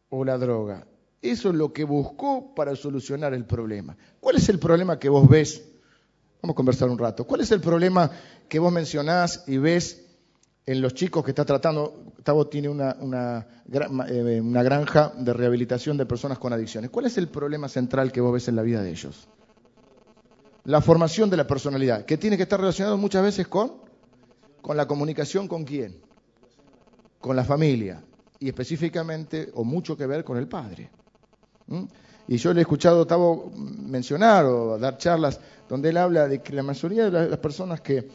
[0.09, 0.87] o la droga,
[1.21, 3.99] eso es lo que buscó para solucionar el problema.
[4.19, 5.63] ¿Cuál es el problema que vos ves?
[6.41, 7.27] Vamos a conversar un rato.
[7.27, 8.11] ¿Cuál es el problema
[8.49, 10.06] que vos mencionás y ves
[10.67, 12.13] en los chicos que está tratando?
[12.25, 16.91] Tavo tiene eh, una granja de rehabilitación de personas con adicciones.
[16.91, 19.29] ¿Cuál es el problema central que vos ves en la vida de ellos?
[20.65, 23.75] La formación de la personalidad, que tiene que estar relacionado muchas veces con,
[24.61, 26.01] con la comunicación con quién,
[27.21, 28.03] con la familia
[28.41, 30.91] y específicamente o mucho que ver con el padre.
[31.69, 31.85] ¿Mm?
[32.29, 36.43] Y yo le he escuchado a Tavo mencionar o dar charlas donde él habla de
[36.43, 38.09] que la mayoría de las personas que,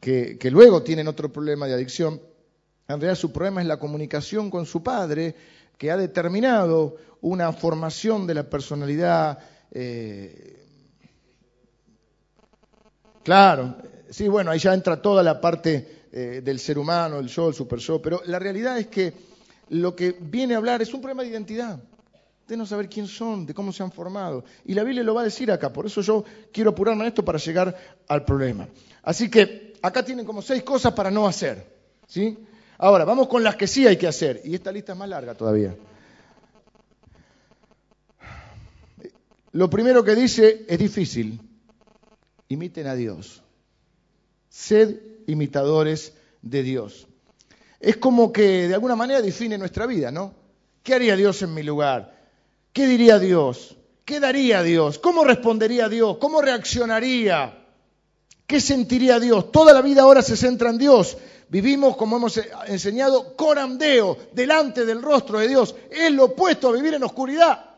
[0.00, 2.20] que, luego tienen otro problema de adicción,
[2.86, 5.34] en realidad su problema es la comunicación con su padre,
[5.78, 9.38] que ha determinado una formación de la personalidad.
[9.70, 10.66] Eh,
[13.22, 13.76] claro,
[14.10, 17.54] sí, bueno, ahí ya entra toda la parte eh, del ser humano, el yo, el
[17.54, 19.12] super yo, pero la realidad es que
[19.70, 21.80] lo que viene a hablar es un problema de identidad
[22.46, 24.44] de no saber quién son, de cómo se han formado.
[24.64, 27.24] Y la Biblia lo va a decir acá, por eso yo quiero apurarme en esto
[27.24, 27.74] para llegar
[28.08, 28.68] al problema.
[29.02, 31.62] Así que acá tienen como seis cosas para no hacer.
[32.06, 32.38] ¿sí?
[32.78, 34.40] Ahora, vamos con las que sí hay que hacer.
[34.42, 35.76] Y esta lista es más larga todavía.
[39.52, 41.38] Lo primero que dice es difícil.
[42.48, 43.42] Imiten a Dios.
[44.48, 47.06] Sed imitadores de Dios.
[47.78, 50.34] Es como que de alguna manera define nuestra vida, ¿no?
[50.82, 52.16] ¿Qué haría Dios en mi lugar?
[52.72, 53.76] ¿Qué diría Dios?
[54.06, 54.98] ¿Qué daría Dios?
[54.98, 56.16] ¿Cómo respondería Dios?
[56.18, 57.63] ¿Cómo reaccionaría?
[58.46, 59.50] ¿Qué sentiría Dios?
[59.50, 61.16] Toda la vida ahora se centra en Dios.
[61.48, 65.74] Vivimos, como hemos enseñado, corandeo, delante del rostro de Dios.
[65.90, 67.73] Es lo opuesto a vivir en oscuridad.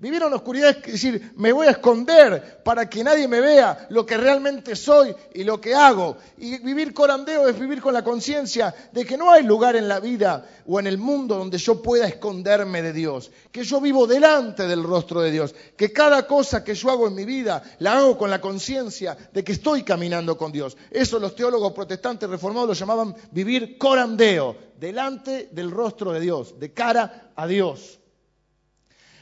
[0.00, 3.88] Vivir en la oscuridad es decir, me voy a esconder para que nadie me vea
[3.90, 6.16] lo que realmente soy y lo que hago.
[6.36, 9.98] Y vivir corandeo es vivir con la conciencia de que no hay lugar en la
[9.98, 13.32] vida o en el mundo donde yo pueda esconderme de Dios.
[13.50, 15.52] Que yo vivo delante del rostro de Dios.
[15.76, 19.42] Que cada cosa que yo hago en mi vida la hago con la conciencia de
[19.42, 20.76] que estoy caminando con Dios.
[20.92, 26.72] Eso los teólogos protestantes reformados lo llamaban vivir corandeo, delante del rostro de Dios, de
[26.72, 27.98] cara a Dios.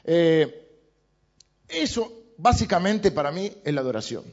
[0.04, 0.65] Eh,
[1.68, 4.24] eso básicamente para mí es la adoración.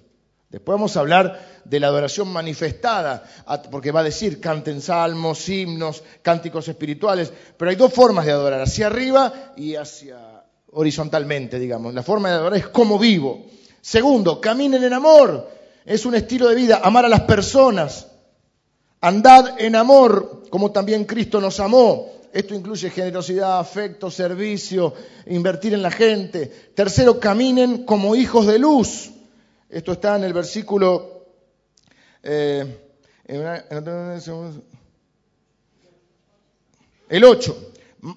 [0.50, 3.24] Después vamos a hablar de la adoración manifestada,
[3.72, 8.62] porque va a decir canten salmos, himnos, cánticos espirituales, pero hay dos formas de adorar,
[8.62, 11.94] hacia arriba y hacia horizontalmente, digamos.
[11.94, 13.48] La forma de adorar es como vivo.
[13.82, 15.50] Segundo, caminen en amor.
[15.86, 18.08] Es un estilo de vida, amar a las personas,
[19.04, 22.08] Andad en amor, como también Cristo nos amó.
[22.34, 24.96] Esto incluye generosidad, afecto, servicio,
[25.28, 26.48] invertir en la gente.
[26.74, 29.12] Tercero, caminen como hijos de luz.
[29.70, 31.28] Esto está en el versículo...
[32.24, 32.80] Eh,
[37.10, 37.72] el 8.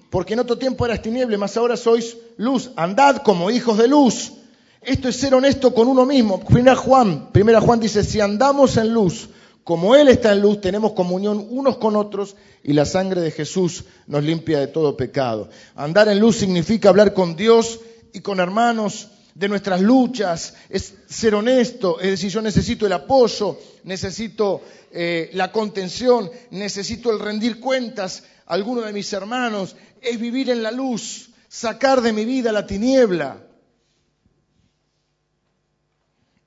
[0.09, 2.71] Porque en otro tiempo eras tiniebla, más ahora sois luz.
[2.75, 4.33] Andad como hijos de luz.
[4.81, 6.43] Esto es ser honesto con uno mismo.
[6.43, 9.29] Primera Juan, primera Juan dice, si andamos en luz,
[9.67, 13.83] como Él está en luz, tenemos comunión unos con otros y la sangre de Jesús
[14.07, 15.49] nos limpia de todo pecado.
[15.75, 17.81] Andar en luz significa hablar con Dios
[18.13, 23.59] y con hermanos de nuestras luchas, es ser honesto, es decir, yo necesito el apoyo,
[23.83, 30.49] necesito eh, la contención, necesito el rendir cuentas a alguno de mis hermanos, es vivir
[30.49, 33.46] en la luz, sacar de mi vida la tiniebla.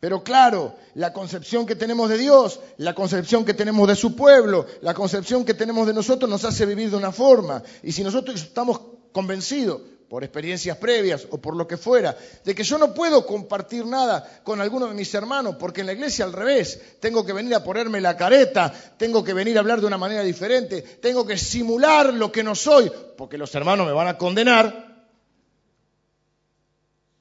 [0.01, 4.67] Pero claro, la concepción que tenemos de Dios, la concepción que tenemos de su pueblo,
[4.81, 7.63] la concepción que tenemos de nosotros nos hace vivir de una forma.
[7.83, 8.81] Y si nosotros estamos
[9.13, 13.87] convencidos, por experiencias previas o por lo que fuera, de que yo no puedo compartir
[13.87, 17.55] nada con alguno de mis hermanos, porque en la iglesia al revés, tengo que venir
[17.55, 21.39] a ponerme la careta, tengo que venir a hablar de una manera diferente, tengo que
[21.39, 25.07] simular lo que no soy, porque los hermanos me van a condenar,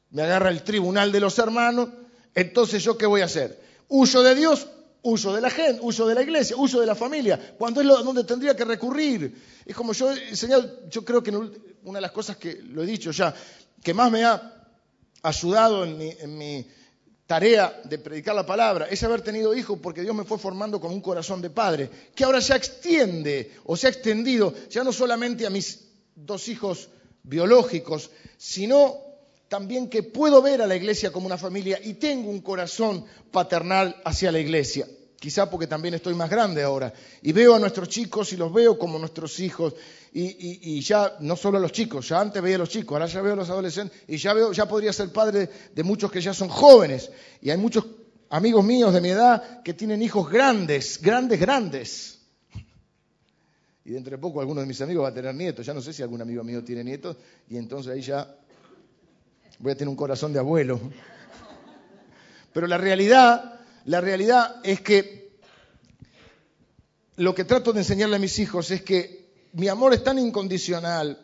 [0.10, 1.90] me agarra el tribunal de los hermanos,
[2.36, 3.60] entonces, ¿yo qué voy a hacer?
[3.88, 4.68] Huyo de Dios,
[5.02, 8.24] huyo de la gente, huyo de la iglesia, huyo de la familia, cuando es donde
[8.24, 9.36] tendría que recurrir.
[9.66, 12.86] Es como yo he enseñado, yo creo que una de las cosas que lo he
[12.86, 13.34] dicho ya,
[13.84, 14.66] que más me ha
[15.24, 16.68] ayudado en mi, en mi
[17.26, 20.92] tarea de predicar la palabra es haber tenido hijos porque Dios me fue formando con
[20.92, 25.46] un corazón de padre, que ahora ya extiende o se ha extendido ya no solamente
[25.46, 26.90] a mis dos hijos
[27.24, 29.09] biológicos, sino
[29.50, 34.00] también que puedo ver a la iglesia como una familia y tengo un corazón paternal
[34.06, 34.88] hacia la iglesia.
[35.20, 36.94] Quizá porque también estoy más grande ahora.
[37.24, 39.74] Y veo a nuestros chicos y los veo como nuestros hijos.
[40.14, 43.22] Y, ya, no solo a los chicos, ya antes veía a los chicos, ahora ya
[43.22, 46.34] veo a los adolescentes y ya, veo, ya podría ser padre de muchos que ya
[46.34, 47.12] son jóvenes.
[47.42, 47.86] Y hay muchos
[48.30, 52.20] amigos míos de mi edad que tienen hijos grandes, grandes, grandes.
[53.86, 55.66] Y dentro de poco alguno de mis amigos va a tener nietos.
[55.66, 57.18] Ya no sé si algún amigo mío tiene nietos.
[57.50, 58.36] Y entonces ahí ya
[59.60, 60.80] voy a tener un corazón de abuelo.
[62.54, 65.38] Pero la realidad, la realidad es que
[67.18, 71.20] lo que trato de enseñarle a mis hijos es que mi amor es tan incondicional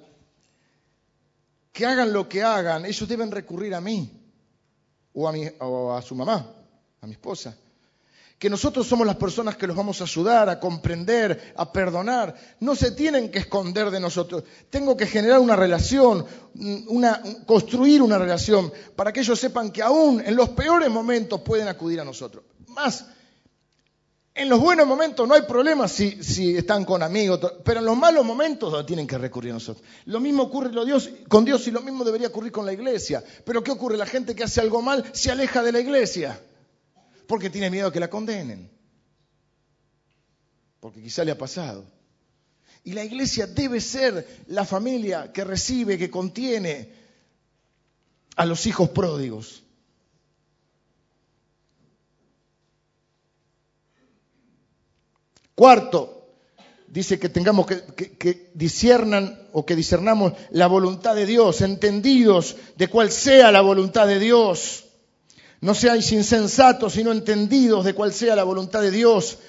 [1.71, 4.11] que hagan lo que hagan, ellos deben recurrir a mí
[5.13, 6.53] o a, mi, o a su mamá,
[7.01, 7.57] a mi esposa
[8.37, 12.35] que nosotros somos las personas que los vamos a ayudar a comprender, a perdonar.
[12.59, 14.43] No se tienen que esconder de nosotros.
[14.69, 16.25] Tengo que generar una relación,
[16.87, 21.69] una, construir una relación para que ellos sepan que aún en los peores momentos pueden
[21.69, 22.43] acudir a nosotros.
[22.67, 23.05] Más,
[24.33, 27.95] en los buenos momentos no hay problema si, si están con amigos, pero en los
[27.95, 29.87] malos momentos tienen que recurrir a nosotros.
[30.07, 30.71] Lo mismo ocurre
[31.29, 33.23] con Dios y lo mismo debería ocurrir con la iglesia.
[33.45, 33.95] Pero ¿qué ocurre?
[33.95, 36.37] La gente que hace algo mal se aleja de la iglesia
[37.27, 38.69] porque tiene miedo a que la condenen.
[40.79, 41.85] Porque quizá le ha pasado.
[42.83, 46.93] Y la iglesia debe ser la familia que recibe, que contiene
[48.35, 49.63] a los hijos pródigos.
[55.55, 56.27] Cuarto,
[56.87, 57.81] dice que tengamos que,
[58.17, 64.05] que, discernan o que discernamos la voluntad de Dios, entendidos de cuál sea la voluntad
[64.05, 64.84] de Dios.
[65.65, 69.39] No seáis insensatos, sino entendidos de cuál sea la voluntad de Dios.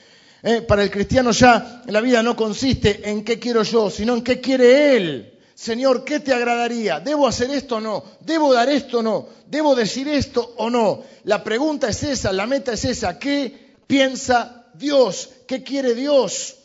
[0.42, 4.22] Eh, para el cristiano ya la vida no consiste en qué quiero yo, sino en
[4.22, 5.38] qué quiere Él.
[5.55, 7.00] Señor, ¿qué te agradaría?
[7.00, 8.02] ¿Debo hacer esto o no?
[8.20, 9.29] ¿Debo dar esto o no?
[9.46, 11.02] ¿Debo decir esto o no?
[11.24, 13.18] La pregunta es esa, la meta es esa.
[13.18, 15.29] ¿Qué piensa Dios?
[15.46, 16.57] ¿Qué quiere Dios?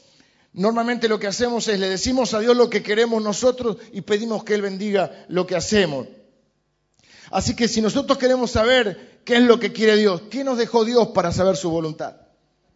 [0.53, 4.45] Normalmente lo que hacemos es le decimos a Dios lo que queremos nosotros y pedimos
[4.45, 6.07] que Él bendiga lo que hacemos.
[7.31, 10.85] Así que si nosotros queremos saber qué es lo que quiere Dios, ¿qué nos dejó
[10.85, 12.15] Dios para saber su voluntad?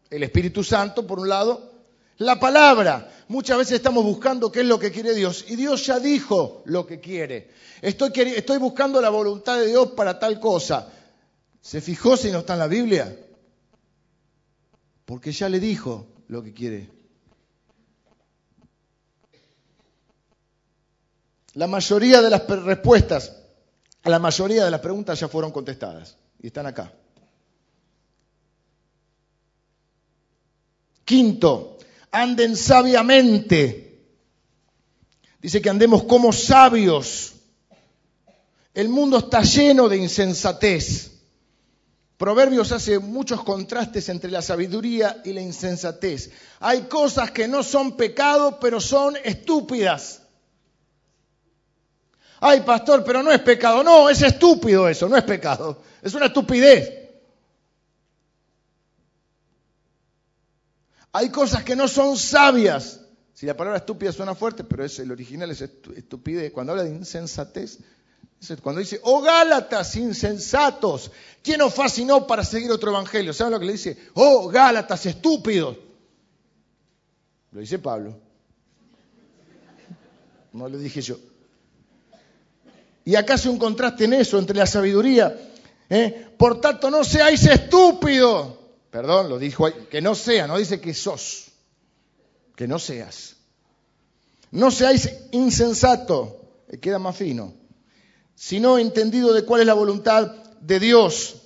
[0.09, 1.71] El Espíritu Santo, por un lado,
[2.17, 3.11] la palabra.
[3.27, 6.85] Muchas veces estamos buscando qué es lo que quiere Dios y Dios ya dijo lo
[6.85, 7.51] que quiere.
[7.81, 10.89] Estoy, estoy buscando la voluntad de Dios para tal cosa.
[11.61, 13.17] ¿Se fijó si no está en la Biblia?
[15.05, 16.89] Porque ya le dijo lo que quiere.
[21.53, 23.31] La mayoría de las respuestas
[24.05, 26.93] la mayoría de las preguntas ya fueron contestadas y están acá.
[31.03, 31.79] Quinto,
[32.11, 34.05] anden sabiamente.
[35.41, 37.33] Dice que andemos como sabios.
[38.75, 41.13] El mundo está lleno de insensatez.
[42.15, 46.29] Proverbios hace muchos contrastes entre la sabiduría y la insensatez.
[46.59, 50.21] Hay cosas que no son pecado, pero son estúpidas.
[52.47, 53.83] Ay, pastor, pero no es pecado.
[53.83, 55.81] No, es estúpido eso, no es pecado.
[56.03, 56.91] Es una estupidez.
[61.11, 63.01] Hay cosas que no son sabias.
[63.33, 66.51] Si la palabra estúpida suena fuerte, pero es, el original es estupidez.
[66.51, 67.79] Cuando habla de insensatez,
[68.61, 73.33] cuando dice, oh Gálatas insensatos, ¿quién os fascinó para seguir otro evangelio?
[73.33, 73.97] ¿Saben lo que le dice?
[74.13, 75.77] Oh Gálatas estúpidos.
[77.53, 78.15] Lo dice Pablo.
[80.53, 81.17] No lo dije yo.
[83.05, 85.33] Y acá hace un contraste en eso, entre la sabiduría.
[85.89, 86.27] ¿eh?
[86.37, 88.55] Por tanto, no seáis estúpidos.
[88.91, 89.87] Perdón, lo dijo ahí.
[89.89, 91.51] Que no sea, no dice que sos.
[92.55, 93.35] Que no seas.
[94.51, 96.41] No seáis insensato.
[96.81, 97.53] Queda más fino
[98.35, 100.27] sino entendido de cuál es la voluntad
[100.59, 101.41] de Dios.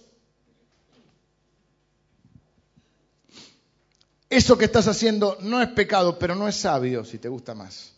[4.30, 7.94] Eso que estás haciendo no es pecado, pero no es sabio, si te gusta más.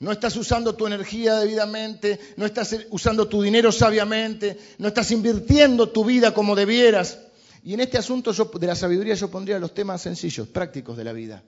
[0.00, 5.88] No estás usando tu energía debidamente, no estás usando tu dinero sabiamente, no estás invirtiendo
[5.88, 7.18] tu vida como debieras.
[7.64, 11.12] Y en este asunto de la sabiduría yo pondría los temas sencillos, prácticos de la
[11.12, 11.42] vida.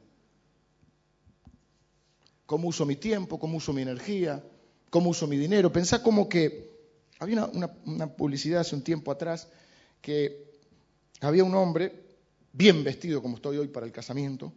[2.47, 3.39] ¿Cómo uso mi tiempo?
[3.39, 4.43] ¿Cómo uso mi energía?
[4.91, 5.73] cómo uso mi dinero.
[5.73, 6.69] Pensá como que
[7.21, 9.49] había una, publicidad hace un tiempo atrás
[10.03, 10.51] que
[11.21, 12.05] había un hombre
[12.53, 14.53] bien vestido como estoy hoy para el casamiento,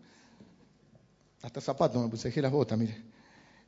[1.42, 3.02] hasta zapatos me puse, dejé las botas, mire,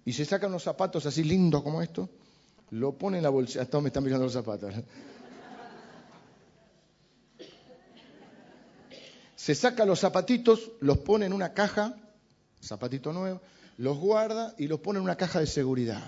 [0.05, 2.09] y se saca unos zapatos así lindos como estos,
[2.69, 4.73] lo pone en la bolsa, hasta me están mirando los zapatos.
[9.35, 11.95] Se saca los zapatitos, los pone en una caja,
[12.63, 13.41] zapatito nuevo,
[13.77, 16.01] los guarda y los pone en una caja de seguridad.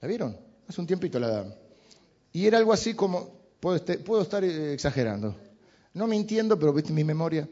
[0.00, 0.38] ¿La vieron?
[0.68, 1.54] Hace un tiempito la daba.
[2.32, 5.34] Y era algo así como, puedo, este, estar eh, exagerando,
[5.94, 7.48] no mintiendo, pero viste mi memoria.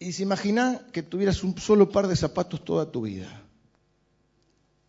[0.00, 3.44] Y se imagina que tuvieras un solo par de zapatos toda tu vida.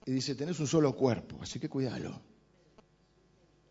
[0.05, 2.19] Y dice, tenés un solo cuerpo, así que cuídalo.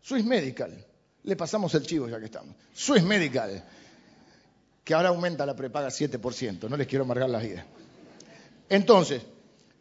[0.01, 0.85] Swiss Medical.
[1.23, 2.55] Le pasamos el chivo ya que estamos.
[2.73, 3.63] Swiss Medical.
[4.83, 6.69] Que ahora aumenta la prepaga 7%.
[6.69, 7.65] No les quiero amargar la vida.
[8.69, 9.23] Entonces,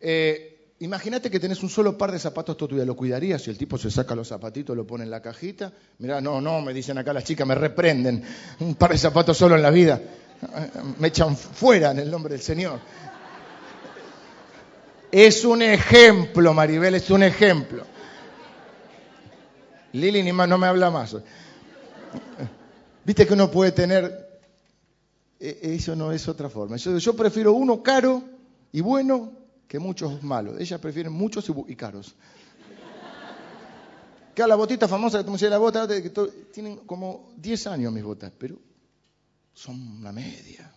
[0.00, 0.50] eh,
[0.82, 3.42] Imagínate que tenés un solo par de zapatos toda tu vida, ¿lo cuidarías?
[3.42, 5.70] Si el tipo se saca los zapatitos, lo pone en la cajita.
[5.98, 8.24] Mirá, no, no, me dicen acá las chicas, me reprenden.
[8.60, 10.00] Un par de zapatos solo en la vida.
[10.98, 12.80] Me echan fuera en el nombre del Señor.
[15.10, 17.84] Es un ejemplo, Maribel, es un ejemplo.
[19.92, 21.16] Lili ni más no me habla más.
[23.04, 24.40] Viste que uno puede tener.
[25.38, 26.76] E, eso no es otra forma.
[26.76, 28.22] Yo prefiero uno caro
[28.72, 29.32] y bueno
[29.66, 30.60] que muchos malos.
[30.60, 32.14] Ellas prefieren muchos y caros.
[34.34, 35.88] Que la botita famosa que tú la bota,
[36.52, 38.56] tienen como 10 años mis botas, pero
[39.60, 40.72] son la media.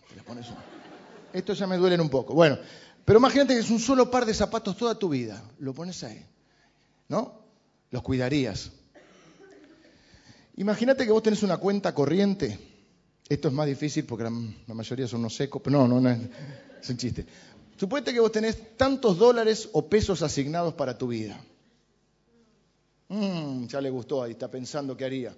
[1.32, 2.34] Esto ya me duelen un poco.
[2.34, 2.58] Bueno,
[3.04, 5.42] pero imagínate que es un solo par de zapatos toda tu vida.
[5.58, 6.22] Lo pones ahí.
[7.08, 7.40] ¿No?
[7.90, 8.72] Los cuidarías.
[10.56, 12.58] Imagínate que vos tenés una cuenta corriente.
[13.26, 16.18] Esto es más difícil porque la, mayoría son unos secos, pero no, no, no es,
[16.82, 17.24] es un chiste.
[17.78, 21.40] Suponete que vos tenés tantos dólares o pesos asignados para tu vida.
[23.08, 25.34] Mm, ya le gustó ahí, está pensando qué haría.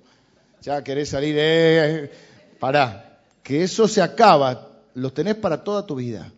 [0.62, 2.10] Ya querés salir, eh,
[2.58, 3.05] pará,
[3.46, 6.32] que eso se acaba, los tenés para toda tu vida.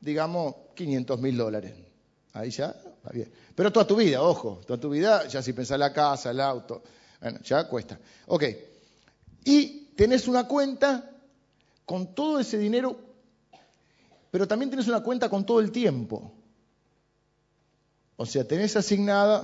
[0.00, 1.74] Digamos 500 mil dólares.
[2.32, 3.30] Ahí ya, está bien.
[3.54, 6.82] Pero toda tu vida, ojo, toda tu vida, ya si pensás la casa, el auto,
[7.20, 8.00] bueno, ya cuesta.
[8.26, 8.44] Ok.
[9.44, 11.08] Y tenés una cuenta
[11.84, 13.06] con todo ese dinero
[14.36, 16.30] pero también tienes una cuenta con todo el tiempo.
[18.16, 19.40] O sea, tenés asignada,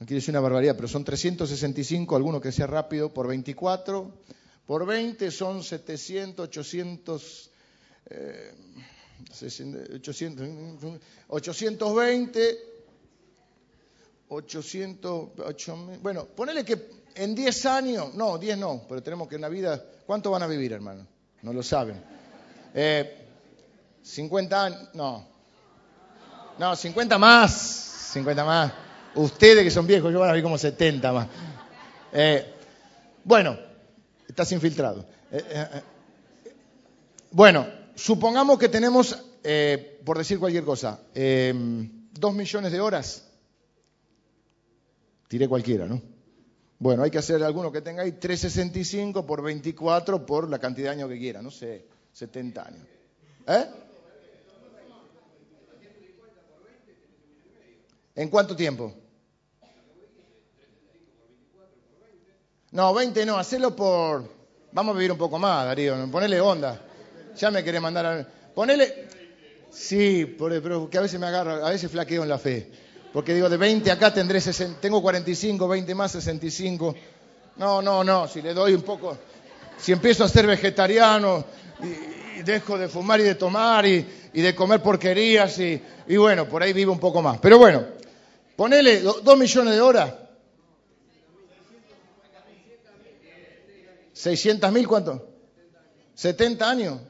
[0.00, 4.10] no quiero decir una barbaridad, pero son 365, alguno que sea rápido, por 24,
[4.66, 7.50] por 20 son 700, 800,
[9.88, 12.58] 800 820,
[14.28, 15.28] 800,
[16.02, 19.82] bueno, ponele que en 10 años, no, 10 no, pero tenemos que en la vida,
[20.06, 21.06] ¿cuánto van a vivir, hermano?
[21.42, 22.02] No lo saben.
[22.74, 23.26] Eh,
[24.02, 25.26] 50 años, no.
[26.58, 27.52] No, 50 más,
[28.12, 28.72] 50 más.
[29.14, 31.28] Ustedes que son viejos, yo van a ver como 70 más.
[32.12, 32.54] Eh,
[33.24, 33.58] bueno,
[34.34, 35.06] estás infiltrado.
[35.30, 35.82] Eh, eh,
[37.30, 39.16] bueno, supongamos que tenemos,
[40.04, 43.28] por decir cualquier cosa, dos millones de horas.
[45.28, 46.02] Tiré cualquiera, ¿no?
[46.80, 50.96] Bueno, hay que hacer alguno que tenga ahí 365 por 24 por la cantidad de
[50.96, 52.86] años que quiera, no sé, 70 años.
[53.46, 53.66] ¿Eh?
[58.16, 58.92] ¿En cuánto tiempo?
[62.74, 64.28] No, 20 no, hacelo por...
[64.72, 66.80] Vamos a vivir un poco más, Darío, ponele onda.
[67.36, 68.28] Ya me querés mandar a...
[68.52, 69.08] Ponele...
[69.70, 72.68] Sí, pero que a veces me agarra, a veces flaqueo en la fe.
[73.12, 76.96] Porque digo, de 20 acá tendré 60, tengo 45, 20 más, 65.
[77.56, 79.16] No, no, no, si le doy un poco,
[79.78, 81.44] si empiezo a ser vegetariano
[81.80, 85.80] y, dejo de fumar y de tomar y, de comer porquerías y,
[86.16, 87.38] bueno, por ahí vivo un poco más.
[87.38, 87.84] Pero bueno,
[88.56, 90.23] ponele dos millones de horas.
[94.14, 95.28] ¿600 mil cuánto?
[96.16, 97.00] ¿70 años?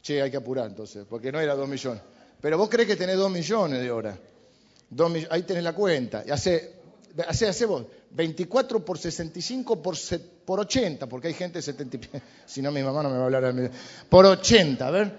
[0.00, 2.00] Che, hay que apurar entonces, porque no era dos millones.
[2.40, 4.18] Pero vos crees que tenés dos millones de horas.
[5.30, 6.22] ahí tenés la cuenta.
[6.26, 6.72] Y hace,
[7.26, 7.84] hace, hace vos.
[8.10, 9.96] 24 por 65 por,
[10.44, 11.98] por 80, porque hay gente de 70,
[12.46, 13.68] si no mi mamá no me va a hablar a mí.
[14.08, 15.12] Por 80, a ver.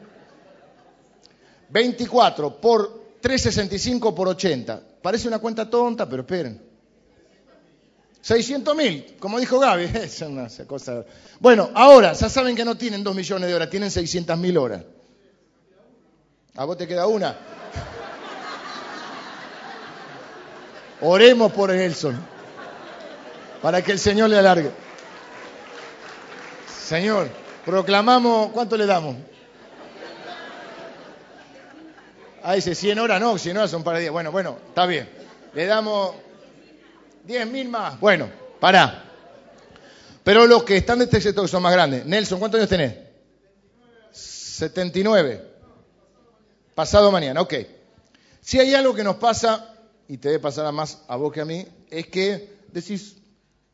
[1.69, 4.81] 24 por 365 por 80.
[5.01, 6.68] Parece una cuenta tonta, pero esperen.
[8.21, 11.05] 600 mil, como dijo Gaby, es una cosa.
[11.39, 14.83] Bueno, ahora, ya saben que no tienen 2 millones de horas, tienen 600 mil horas.
[16.55, 17.37] A vos te queda una.
[21.01, 22.19] Oremos por Nelson
[23.61, 24.71] para que el Señor le alargue.
[26.67, 27.29] Señor,
[27.65, 29.15] proclamamos, ¿cuánto le damos?
[32.41, 34.11] Ah, dice 100 horas, no, 100 horas son para 10.
[34.11, 35.09] Bueno, bueno, está bien.
[35.53, 36.15] Le damos
[37.29, 37.99] 10 mil más.
[37.99, 38.27] Bueno,
[38.59, 39.03] pará.
[40.23, 42.03] Pero los que están de este sector son más grandes.
[42.03, 42.95] Nelson, ¿cuántos años tenés?
[44.11, 45.45] 79.
[46.73, 47.53] Pasado mañana, ok.
[48.41, 49.75] Si hay algo que nos pasa,
[50.07, 53.17] y te debe pasar más a vos que a mí, es que decís,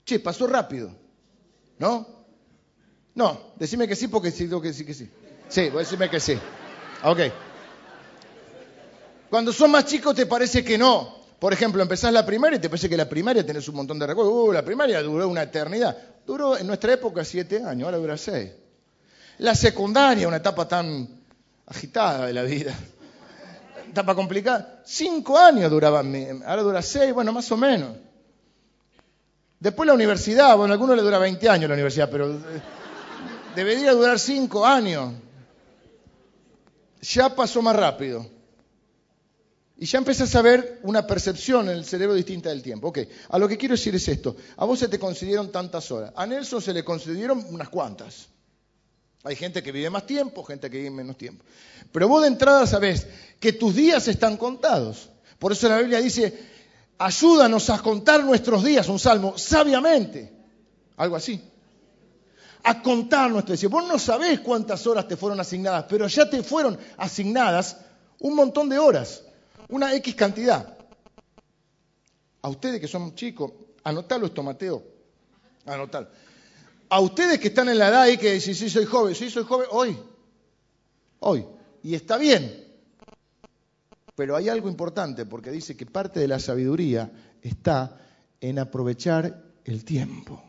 [0.03, 0.91] Che, pasó rápido.
[1.79, 2.05] ¿No?
[3.15, 5.09] No, decime que sí porque sí, tengo que decir que sí.
[5.47, 6.37] Sí, voy a decirme que sí.
[7.03, 7.19] Ok.
[9.29, 11.24] Cuando son más chicos te parece que no.
[11.45, 14.07] Por ejemplo, empezás la primaria y te parece que la primaria tenés un montón de
[14.07, 14.33] recuerdos.
[14.33, 15.95] Uh, la primaria duró una eternidad.
[16.25, 18.49] Duró en nuestra época siete años, ahora dura seis.
[19.37, 21.07] La secundaria, una etapa tan
[21.67, 22.73] agitada de la vida.
[23.91, 24.81] Etapa complicada.
[24.87, 27.95] Cinco años duraban, ahora dura seis, bueno, más o menos.
[29.59, 32.39] Después la universidad, bueno, a algunos le dura 20 años la universidad, pero eh,
[33.55, 35.13] debería durar 5 años.
[37.03, 38.34] Ya pasó más rápido.
[39.77, 42.87] Y ya empezás a ver una percepción en el cerebro distinta del tiempo.
[42.87, 42.99] Ok,
[43.29, 44.37] a lo que quiero decir es esto.
[44.55, 46.13] A vos se te concedieron tantas horas.
[46.15, 48.29] A Nelson se le concedieron unas cuantas.
[49.25, 51.43] Hay gente que vive más tiempo, gente que vive menos tiempo.
[51.91, 53.07] Pero vos de entrada sabés
[53.39, 55.09] que tus días están contados.
[55.39, 56.37] Por eso la Biblia dice,
[56.97, 60.31] ayúdanos a contar nuestros días, un salmo, sabiamente,
[60.95, 61.41] algo así.
[62.63, 63.71] A contar nuestros días.
[63.71, 67.77] Vos no sabés cuántas horas te fueron asignadas, pero ya te fueron asignadas
[68.19, 69.23] un montón de horas,
[69.69, 70.77] una X cantidad.
[72.41, 73.51] A ustedes que son chicos,
[73.83, 74.83] anotalo esto, Mateo,
[75.65, 76.07] anotalo.
[76.89, 79.43] A ustedes que están en la edad y que dicen, sí, soy joven, sí, soy
[79.43, 79.97] joven, hoy,
[81.19, 81.45] hoy.
[81.81, 82.65] Y está bien,
[84.15, 87.11] pero hay algo importante porque dice que parte de la sabiduría
[87.41, 87.99] está
[88.39, 90.41] en aprovechar el tiempo.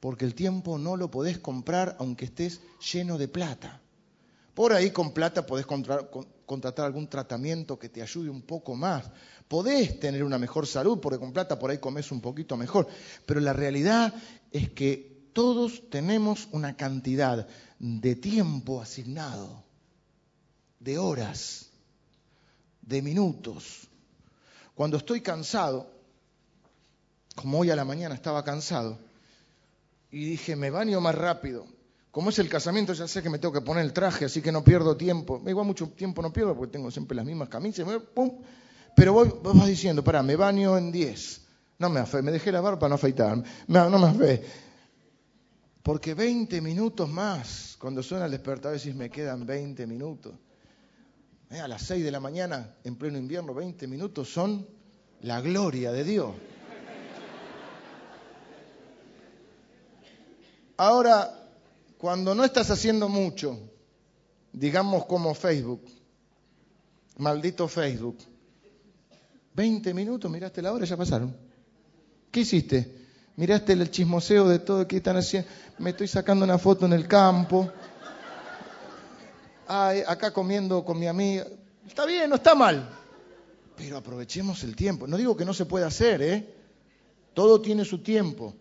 [0.00, 2.60] Porque el tiempo no lo podés comprar aunque estés
[2.92, 3.80] lleno de plata.
[4.54, 5.66] Por ahí con plata podés
[6.48, 9.08] contratar algún tratamiento que te ayude un poco más.
[9.46, 12.88] Podés tener una mejor salud porque con plata por ahí comes un poquito mejor.
[13.24, 14.12] Pero la realidad
[14.50, 17.46] es que todos tenemos una cantidad
[17.78, 19.62] de tiempo asignado,
[20.80, 21.68] de horas
[22.82, 23.86] de minutos.
[24.74, 25.92] Cuando estoy cansado,
[27.36, 28.98] como hoy a la mañana estaba cansado,
[30.10, 31.66] y dije, me baño más rápido.
[32.18, 34.50] Como es el casamiento, ya sé que me tengo que poner el traje, así que
[34.50, 35.40] no pierdo tiempo.
[35.46, 37.86] Igual mucho tiempo no pierdo porque tengo siempre las mismas camisas.
[38.12, 38.40] ¡pum!
[38.96, 41.46] Pero voy, vas diciendo, pará, me baño en 10.
[41.78, 43.40] No me afé, me dejé la barba para no afeitar.
[43.68, 44.44] No, me afé.
[45.80, 50.34] Porque 20 minutos más, cuando suena el despertador, decís, me quedan 20 minutos.
[51.50, 54.66] Eh, a las 6 de la mañana, en pleno invierno, 20 minutos son
[55.20, 56.34] la gloria de Dios.
[60.78, 61.37] Ahora,
[61.98, 63.58] cuando no estás haciendo mucho,
[64.52, 65.82] digamos como Facebook,
[67.18, 68.18] maldito Facebook,
[69.54, 71.36] 20 minutos, miraste la hora, ya pasaron.
[72.30, 72.96] ¿Qué hiciste?
[73.36, 75.48] Miraste el chismoseo de todo que están haciendo.
[75.78, 77.70] Me estoy sacando una foto en el campo
[79.68, 81.46] acá comiendo con mi amiga.
[81.86, 82.88] Está bien, no está mal.
[83.76, 85.06] Pero aprovechemos el tiempo.
[85.06, 86.54] No digo que no se pueda hacer, ¿eh?
[87.34, 88.54] Todo tiene su tiempo.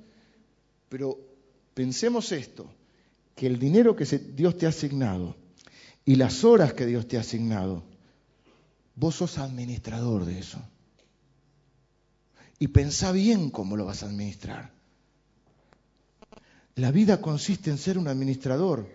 [0.90, 1.18] Pero
[1.74, 2.70] pensemos esto,
[3.38, 5.36] que el dinero que Dios te ha asignado
[6.04, 7.84] y las horas que Dios te ha asignado,
[8.96, 10.60] vos sos administrador de eso.
[12.58, 14.72] Y pensá bien cómo lo vas a administrar.
[16.74, 18.90] La vida consiste en ser un administrador.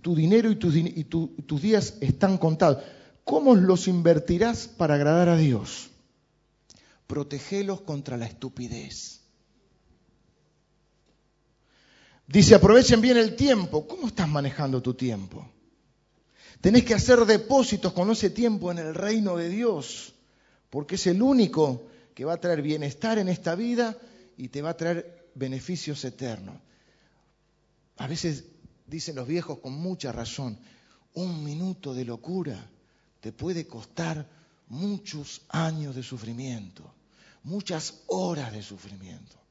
[0.00, 2.82] Tu dinero y, tus días están contados.
[3.24, 5.90] ¿Cómo los invertirás para agradar a Dios?
[7.06, 9.21] Protegelos contra la estupidez.
[12.32, 13.86] Dice, aprovechen bien el tiempo.
[13.86, 15.46] ¿Cómo estás manejando tu tiempo?
[16.62, 20.14] Tenés que hacer depósitos con ese tiempo en el reino de Dios,
[20.70, 23.98] porque es el único que va a traer bienestar en esta vida
[24.38, 26.56] y te va a traer beneficios eternos.
[27.98, 28.44] A veces
[28.86, 30.58] dicen los viejos con mucha razón,
[31.12, 32.66] un minuto de locura
[33.20, 34.26] te puede costar
[34.68, 36.94] muchos años de sufrimiento,
[37.42, 39.41] muchas horas de sufrimiento.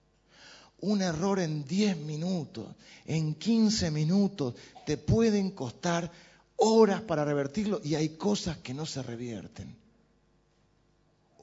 [0.81, 2.67] Un error en 10 minutos,
[3.05, 4.55] en 15 minutos,
[4.85, 6.11] te pueden costar
[6.57, 9.75] horas para revertirlo y hay cosas que no se revierten.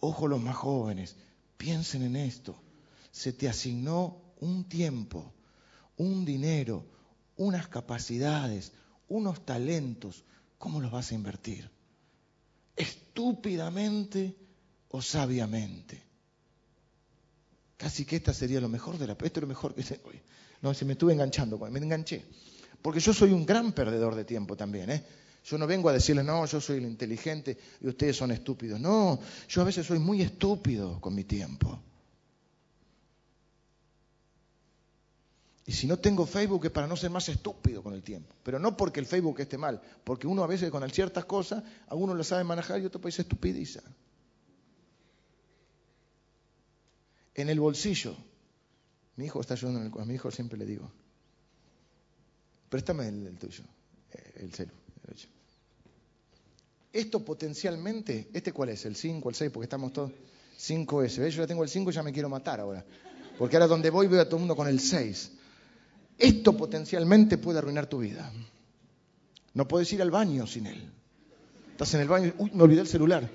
[0.01, 1.17] Ojo los más jóvenes,
[1.57, 2.57] piensen en esto.
[3.11, 5.33] Se te asignó un tiempo,
[5.97, 6.85] un dinero,
[7.37, 8.73] unas capacidades,
[9.09, 10.25] unos talentos.
[10.59, 11.71] ¿Cómo los vas a invertir?
[12.77, 14.37] ¿Estúpidamente
[14.91, 16.08] o sabiamente?
[17.79, 19.13] Casi que esta sería lo mejor de la...
[19.13, 20.01] Esto es lo mejor que se...
[20.61, 22.25] No, se me estuve enganchando, me enganché.
[22.83, 25.05] Porque yo soy un gran perdedor de tiempo también, ¿eh?
[25.45, 28.81] Yo no vengo a decirles, no, yo soy el inteligente y ustedes son estúpidos.
[28.81, 31.81] No, yo a veces soy muy estúpido con mi tiempo.
[35.65, 38.35] Y si no tengo Facebook es para no ser más estúpido con el tiempo.
[38.43, 41.95] Pero no porque el Facebook esté mal, porque uno a veces con ciertas cosas, a
[41.95, 43.83] uno lo sabe manejar y otro país estupidiza.
[47.39, 48.17] En el bolsillo.
[49.15, 50.91] Mi hijo está ayudando en el A mi hijo siempre le digo,
[52.69, 53.63] préstame el, tuyo,
[54.13, 54.73] eh, el celu.
[56.93, 58.85] Esto potencialmente, ¿este cuál es?
[58.87, 59.51] ¿El 5, el 6?
[59.53, 60.11] Porque estamos todos
[60.59, 61.19] 5S.
[61.21, 61.35] ¿Ves?
[61.35, 62.85] Yo ya tengo el 5 y ya me quiero matar ahora.
[63.39, 65.31] Porque ahora donde voy veo a todo el mundo con el 6.
[66.19, 68.33] Esto potencialmente puede arruinar tu vida.
[69.55, 70.91] No puedes ir al baño sin él.
[71.71, 73.31] Estás en el baño, uy, me olvidé el celular.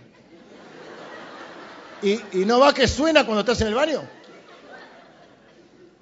[2.03, 4.03] ¿Y, y no va que suena cuando estás en el baño?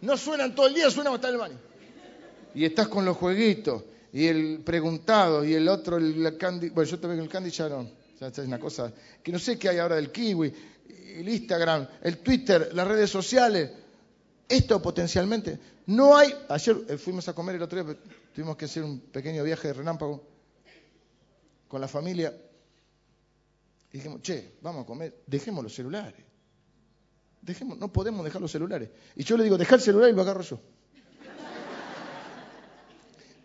[0.02, 1.72] No suenan todo el día, suena cuando estás en el baño.
[2.56, 6.70] Y estás con los jueguitos, y el preguntado, y el otro, el candy.
[6.70, 7.88] Bueno, yo te veo el candy ya no.
[8.20, 8.91] Es una cosa.
[9.24, 10.54] Que no sé qué hay ahora del kiwi,
[11.16, 13.72] el Instagram, el Twitter, las redes sociales.
[14.47, 15.58] Esto potencialmente.
[15.88, 16.34] No hay.
[16.49, 17.95] Ayer eh, fuimos a comer el otro día,
[18.34, 20.24] tuvimos que hacer un pequeño viaje de relámpago
[21.68, 22.34] con la familia.
[23.91, 26.25] Y dijimos, che, vamos a comer, dejemos los celulares.
[27.41, 28.89] Dejemos, no podemos dejar los celulares.
[29.15, 30.59] Y yo le digo, deja el celular y lo agarro yo.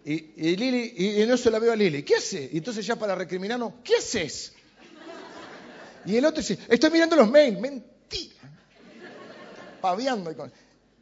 [0.09, 2.49] Y, Lili, y, no se la veo a Lili, ¿qué hace?
[2.53, 4.53] Y entonces ya para recriminarnos, ¿qué haces?
[6.05, 8.36] Y el otro dice, estoy mirando los mails, mentira.
[9.80, 10.32] Paviando.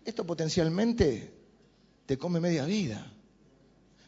[0.03, 1.35] Esto potencialmente
[2.07, 3.13] te come media vida.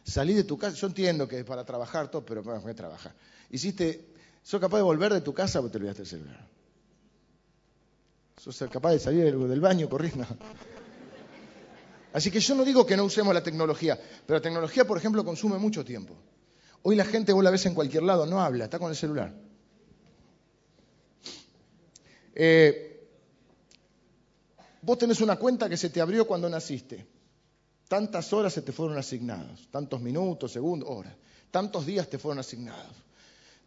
[0.03, 3.13] Salí de tu casa, yo entiendo que es para trabajar todo, pero voy a trabajar.
[3.51, 4.07] Hiciste,
[4.47, 6.47] sos capaz de volver de tu casa porque te olvidaste el celular.
[8.37, 10.25] Sos capaz de salir del, baño corriendo.
[12.13, 15.25] Así que yo no digo que no usemos la tecnología, pero la tecnología, por ejemplo,
[15.25, 16.15] consume mucho tiempo.
[16.83, 19.33] Hoy la gente, vos la ves en cualquier lado, no habla, está con el celular.
[22.33, 22.87] Eh,
[24.87, 27.05] Vos tenés una cuenta que se te abrió cuando naciste.
[27.89, 31.13] Tantas horas se te fueron asignadas, tantos minutos, segundos, horas.
[31.51, 33.06] Tantos días te fueron asignados.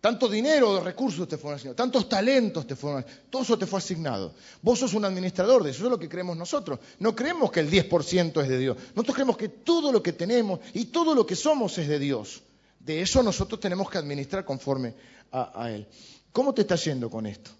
[0.00, 3.66] Tanto dinero o recursos te fueron asignados, tantos talentos te fueron asignados, todo eso te
[3.66, 4.32] fue asignado.
[4.62, 6.78] Vos sos un administrador de eso, eso es lo que creemos nosotros.
[6.98, 10.60] No creemos que el 10% es de Dios, nosotros creemos que todo lo que tenemos
[10.72, 12.42] y todo lo que somos es de Dios.
[12.78, 14.94] De eso nosotros tenemos que administrar conforme
[15.32, 15.86] a, a Él.
[16.32, 17.50] ¿Cómo te está yendo con esto?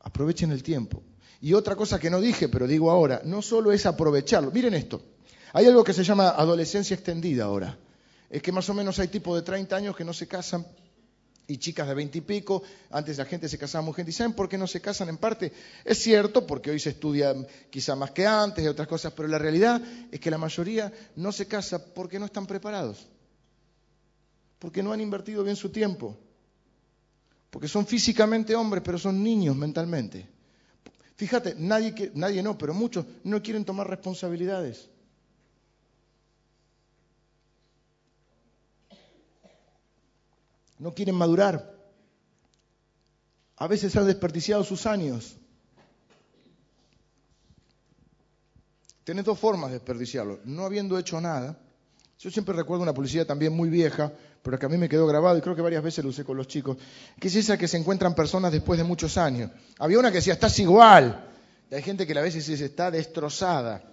[0.00, 1.00] Aprovechen el tiempo.
[1.40, 4.50] Y otra cosa que no dije, pero digo ahora, no solo es aprovecharlo.
[4.50, 5.00] Miren esto.
[5.52, 7.78] Hay algo que se llama adolescencia extendida ahora.
[8.32, 10.66] Es que más o menos hay tipos de 30 años que no se casan
[11.46, 12.62] y chicas de 20 y pico.
[12.90, 14.10] Antes la gente se casaba muy gente.
[14.10, 15.52] ¿Y saben por qué no se casan en parte?
[15.84, 17.34] Es cierto, porque hoy se estudia
[17.68, 21.30] quizá más que antes y otras cosas, pero la realidad es que la mayoría no
[21.30, 23.06] se casa porque no están preparados.
[24.58, 26.16] Porque no han invertido bien su tiempo.
[27.50, 30.26] Porque son físicamente hombres, pero son niños mentalmente.
[31.16, 34.88] Fíjate, nadie, nadie no, pero muchos no quieren tomar responsabilidades.
[40.82, 41.72] No quieren madurar.
[43.56, 45.36] A veces han desperdiciado sus años.
[49.04, 50.40] Tienes dos formas de desperdiciarlo.
[50.44, 51.56] No habiendo hecho nada.
[52.18, 54.12] Yo siempre recuerdo una publicidad también muy vieja,
[54.42, 56.36] pero que a mí me quedó grabado y creo que varias veces lo usé con
[56.36, 56.76] los chicos,
[57.20, 59.52] que es esa que se encuentran personas después de muchos años.
[59.78, 61.30] Había una que decía, estás igual.
[61.70, 63.84] Y hay gente que a veces dice, está destrozada.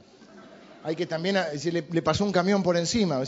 [0.84, 3.20] Hay que también, si le, pasó un camión por encima.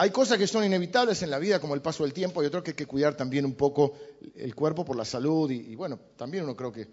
[0.00, 2.62] Hay cosas que son inevitables en la vida, como el paso del tiempo, y otras
[2.62, 3.92] que hay que cuidar también un poco
[4.34, 6.88] el cuerpo por la salud, y, bueno, también uno creo que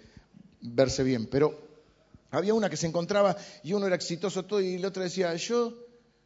[0.59, 1.27] verse bien.
[1.27, 1.57] Pero
[2.31, 5.73] había una que se encontraba y uno era exitoso todo, y el otro decía, yo,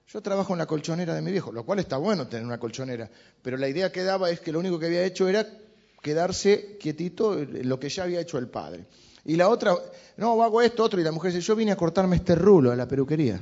[0.08, 3.12] yo trabajo en la colchonera de mi viejo, lo cual está bueno tener una colchonera,
[3.44, 5.48] pero la idea que daba es que lo único que había hecho era
[6.02, 8.88] quedarse quietito lo que ya había hecho el padre.
[9.24, 9.76] Y la otra,
[10.18, 12.76] no, hago esto, otro, y la mujer dice, yo vine a cortarme este rulo a
[12.76, 13.40] la peluquería.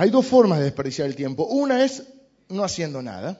[0.00, 1.44] Hay dos formas de desperdiciar el tiempo.
[1.44, 2.04] Una es
[2.48, 3.38] no haciendo nada.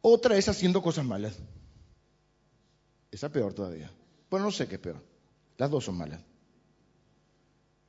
[0.00, 1.34] Otra es haciendo cosas malas.
[3.10, 3.90] Esa es peor todavía.
[4.30, 5.02] Bueno, no sé qué es peor.
[5.58, 6.20] Las dos son malas.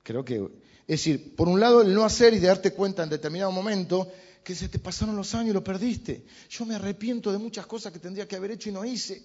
[0.01, 3.09] Creo que, es decir, por un lado el no hacer y de darte cuenta en
[3.09, 4.11] determinado momento
[4.43, 6.26] que se te pasaron los años y lo perdiste.
[6.49, 9.24] Yo me arrepiento de muchas cosas que tendría que haber hecho y no hice.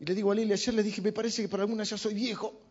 [0.00, 2.14] Y le digo a Lili, ayer le dije, me parece que para algunas ya soy
[2.14, 2.63] viejo.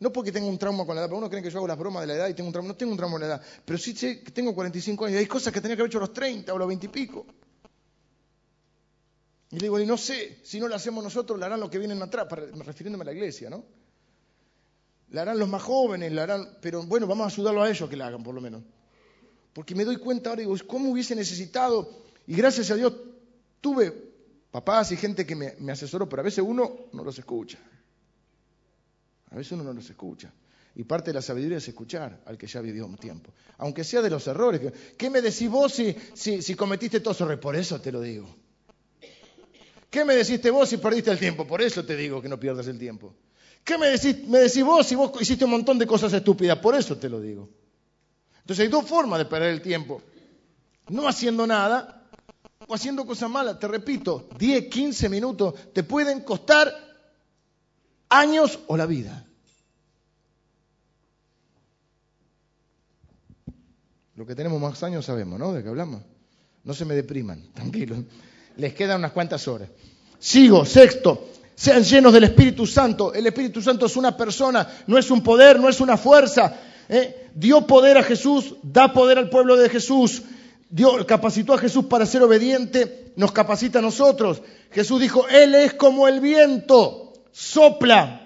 [0.00, 1.78] No porque tenga un trauma con la edad, porque uno cree que yo hago las
[1.78, 2.68] bromas de la edad y tengo un trauma.
[2.68, 5.18] No tengo un trauma con la edad, pero sí sé que tengo 45 años y
[5.18, 7.26] hay cosas que tenía que haber hecho a los 30 o los 20 y pico.
[9.50, 11.78] Y le digo, y no sé, si no lo hacemos nosotros, lo harán los que
[11.78, 13.64] vienen atrás, refiriéndome a la iglesia, ¿no?
[15.10, 17.96] La harán los más jóvenes, la harán, pero bueno, vamos a ayudarlo a ellos que
[17.96, 18.62] la hagan, por lo menos.
[19.54, 22.04] Porque me doy cuenta ahora, digo, ¿cómo hubiese necesitado?
[22.26, 22.92] Y gracias a Dios
[23.60, 23.92] tuve
[24.50, 27.58] papás y gente que me, asesoró, pero a veces uno no los escucha.
[29.30, 30.32] A veces uno no los escucha.
[30.74, 33.32] Y parte de la sabiduría es escuchar al que ya vivió un tiempo.
[33.58, 34.60] Aunque sea de los errores.
[34.96, 37.40] ¿Qué me decís vos si, si, cometiste todos errores?
[37.40, 38.28] Por eso te lo digo.
[39.90, 41.46] ¿Qué me deciste vos si perdiste el tiempo?
[41.46, 43.14] Por eso te digo que no pierdas el tiempo.
[43.64, 46.58] ¿Qué me decís, me decís vos si vos hiciste un montón de cosas estúpidas?
[46.58, 47.48] Por eso te lo digo.
[48.40, 50.00] Entonces hay dos formas de perder el tiempo.
[50.90, 52.08] No haciendo nada
[52.66, 53.58] o haciendo cosas malas.
[53.58, 56.87] Te repito, 10, 15 minutos te pueden costar
[58.08, 59.24] años o la vida.
[64.14, 65.52] Lo que tenemos más años sabemos, ¿no?
[65.52, 66.02] De qué hablamos.
[66.64, 68.00] No se me depriman, tranquilos.
[68.56, 69.68] Les quedan unas cuantas horas.
[70.18, 73.14] Sigo, sexto, sean llenos del Espíritu Santo.
[73.14, 76.56] El Espíritu Santo es una persona, no es un poder, no es una fuerza.
[76.88, 77.28] ¿eh?
[77.34, 80.22] Dio poder a Jesús, da poder al pueblo de Jesús.
[80.70, 84.42] Dios capacitó a Jesús para ser obediente, nos capacita a nosotros.
[84.70, 88.24] Jesús dijo, Él es como el viento, sopla.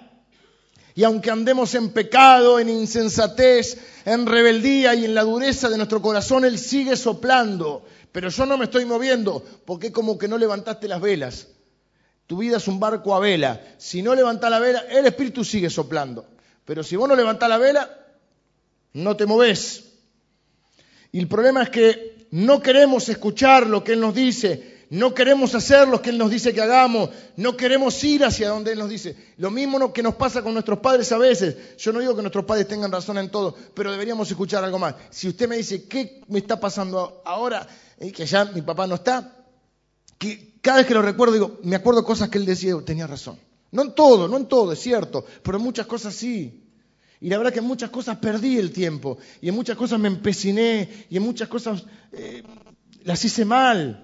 [0.95, 6.01] Y aunque andemos en pecado, en insensatez, en rebeldía y en la dureza de nuestro
[6.01, 7.85] corazón, Él sigue soplando.
[8.11, 11.47] Pero yo no me estoy moviendo porque como que no levantaste las velas.
[12.27, 13.61] Tu vida es un barco a vela.
[13.77, 16.25] Si no levantás la vela, el Espíritu sigue soplando.
[16.63, 17.89] Pero si vos no levantás la vela,
[18.93, 19.83] no te moves.
[21.11, 25.55] Y el problema es que no queremos escuchar lo que Él nos dice, no queremos
[25.55, 28.89] hacer lo que Él nos dice que hagamos, no queremos ir hacia donde Él nos
[28.89, 29.15] dice.
[29.37, 31.79] Lo mismo que nos pasa con nuestros padres a veces.
[31.79, 34.93] Yo no digo que nuestros padres tengan razón en todo, pero deberíamos escuchar algo más.
[35.09, 37.67] Si usted me dice, ¿qué me está pasando ahora?
[37.97, 39.35] Eh, que ya mi papá no está,
[40.19, 43.39] que cada vez que lo recuerdo digo, me acuerdo cosas que Él decía, tenía razón.
[43.71, 46.69] No en todo, no en todo, es cierto, pero en muchas cosas sí.
[47.19, 50.07] Y la verdad que en muchas cosas perdí el tiempo, y en muchas cosas me
[50.07, 52.43] empeciné, y en muchas cosas eh,
[53.03, 54.02] las hice mal,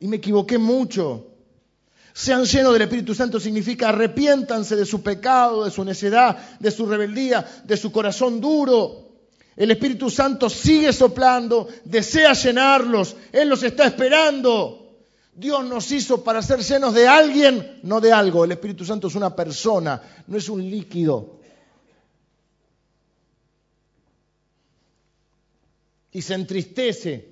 [0.00, 1.26] y me equivoqué mucho.
[2.12, 6.86] Sean llenos del Espíritu Santo significa arrepiéntanse de su pecado, de su necedad, de su
[6.86, 9.10] rebeldía, de su corazón duro.
[9.56, 14.78] El Espíritu Santo sigue soplando, desea llenarlos, Él los está esperando.
[15.34, 18.44] Dios nos hizo para ser llenos de alguien, no de algo.
[18.44, 21.40] El Espíritu Santo es una persona, no es un líquido.
[26.12, 27.29] y se entristece,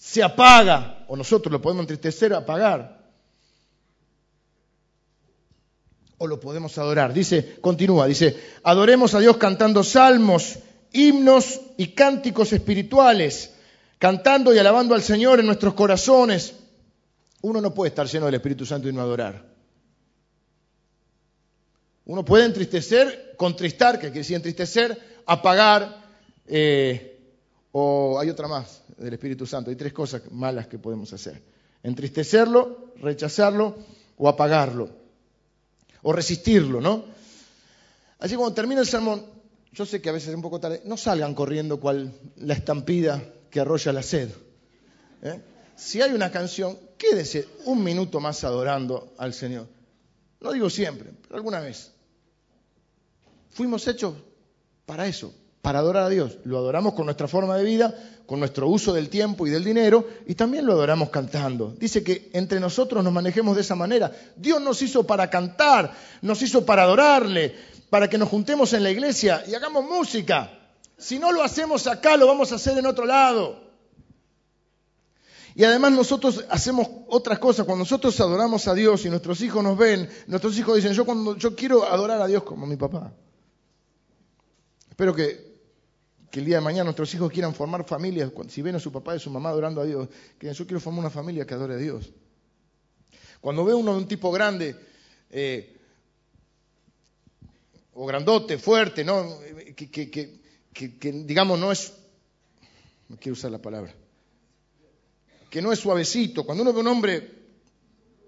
[0.00, 2.98] se apaga, o nosotros lo podemos entristecer, apagar,
[6.16, 7.12] o lo podemos adorar.
[7.12, 10.58] Dice, continúa, dice, adoremos a Dios cantando salmos,
[10.94, 13.52] himnos y cánticos espirituales,
[13.98, 16.54] cantando y alabando al Señor en nuestros corazones.
[17.42, 19.44] Uno no puede estar lleno del Espíritu Santo y no adorar.
[22.06, 26.02] Uno puede entristecer, contristar, que quiere decir entristecer, apagar,
[26.46, 27.18] eh,
[27.70, 29.70] o hay otra más del Espíritu Santo.
[29.70, 31.42] Hay tres cosas malas que podemos hacer.
[31.82, 33.76] Entristecerlo, rechazarlo
[34.16, 34.90] o apagarlo.
[36.02, 37.04] O resistirlo, ¿no?
[38.18, 39.24] Así como termina el sermón,
[39.72, 43.22] yo sé que a veces es un poco tarde, no salgan corriendo cual la estampida
[43.50, 44.30] que arrolla la sed.
[45.22, 45.40] ¿eh?
[45.76, 49.66] Si hay una canción, quédese un minuto más adorando al Señor.
[50.40, 51.92] No digo siempre, pero alguna vez.
[53.50, 54.14] Fuimos hechos
[54.86, 55.32] para eso,
[55.62, 56.38] para adorar a Dios.
[56.44, 57.94] Lo adoramos con nuestra forma de vida,
[58.26, 61.74] con nuestro uso del tiempo y del dinero, y también lo adoramos cantando.
[61.78, 64.10] Dice que entre nosotros nos manejemos de esa manera.
[64.36, 65.92] Dios nos hizo para cantar,
[66.22, 67.54] nos hizo para adorarle,
[67.90, 70.50] para que nos juntemos en la iglesia y hagamos música.
[70.96, 73.70] Si no lo hacemos acá, lo vamos a hacer en otro lado.
[75.54, 77.66] Y además nosotros hacemos otras cosas.
[77.66, 81.36] Cuando nosotros adoramos a Dios y nuestros hijos nos ven, nuestros hijos dicen, yo, cuando,
[81.36, 83.12] yo quiero adorar a Dios como mi papá.
[84.88, 85.49] Espero que,
[86.38, 88.30] el día de mañana nuestros hijos quieran formar familias.
[88.48, 90.08] Si ven a su papá y a su mamá adorando a Dios,
[90.38, 92.10] que yo quiero formar una familia que adore a Dios.
[93.40, 94.76] Cuando ve uno de un tipo grande,
[95.30, 95.76] eh,
[97.94, 99.38] o grandote, fuerte, ¿no?
[99.74, 100.40] Que, que,
[100.72, 101.92] que, digamos no es,
[103.08, 103.92] no quiero usar la palabra,
[105.50, 106.44] que no es suavecito.
[106.44, 107.30] Cuando uno ve un hombre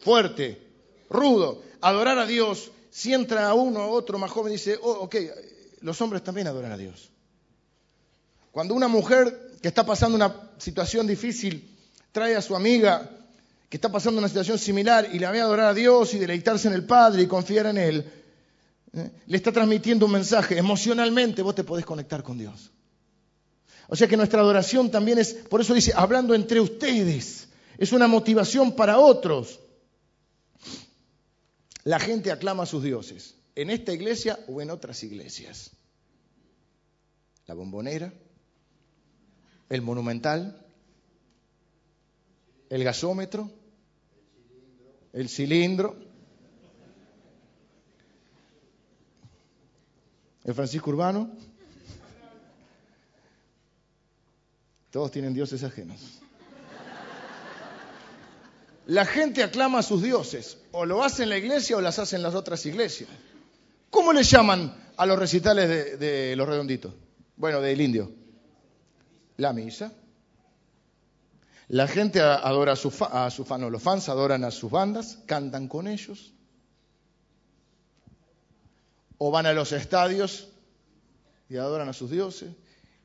[0.01, 0.61] fuerte,
[1.09, 5.17] rudo, adorar a Dios, si entra uno o otro más joven dice, oh, ok,
[5.83, 7.12] los hombres también adoran a Dios.
[8.53, 11.77] Cuando una mujer que está pasando una situación difícil
[12.13, 13.11] trae a su amiga
[13.73, 16.75] que está pasando una situación similar y la ve adorar a Dios y deleitarse en
[16.75, 18.13] el Padre y confiar en Él,
[18.93, 19.11] ¿eh?
[19.27, 20.59] le está transmitiendo un mensaje.
[20.59, 22.71] Emocionalmente vos te podés conectar con Dios.
[23.89, 27.49] O sea que nuestra adoración también es, por eso dice, hablando entre ustedes,
[27.79, 29.59] es una motivación para otros.
[31.85, 35.71] La gente aclama a sus dioses, en esta iglesia o en otras iglesias.
[37.47, 38.13] La bombonera,
[39.69, 40.65] el monumental,
[42.69, 43.51] el gasómetro,
[45.13, 45.97] el cilindro,
[50.45, 51.31] el Francisco Urbano.
[54.91, 56.23] Todos tienen dioses ajenos.
[58.87, 62.17] La gente aclama a sus dioses, o lo hace en la iglesia o las hace
[62.17, 63.09] en las otras iglesias.
[63.91, 66.93] ¿Cómo le llaman a los recitales de, los redonditos?
[67.37, 68.11] Bueno, del indio.
[69.37, 69.93] La misa.
[71.69, 72.95] La gente adora a sus
[73.31, 76.35] su fan, los fans adoran a sus bandas, cantan con ellos.
[79.19, 80.49] O van a los estadios
[81.49, 82.53] y adoran a sus dioses.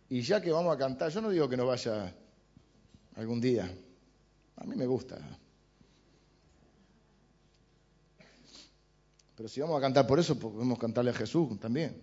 [0.09, 2.13] Y ya que vamos a cantar, yo no digo que no vaya
[3.15, 3.71] algún día.
[4.57, 5.17] A mí me gusta.
[9.35, 12.01] Pero si vamos a cantar por eso, podemos cantarle a Jesús también,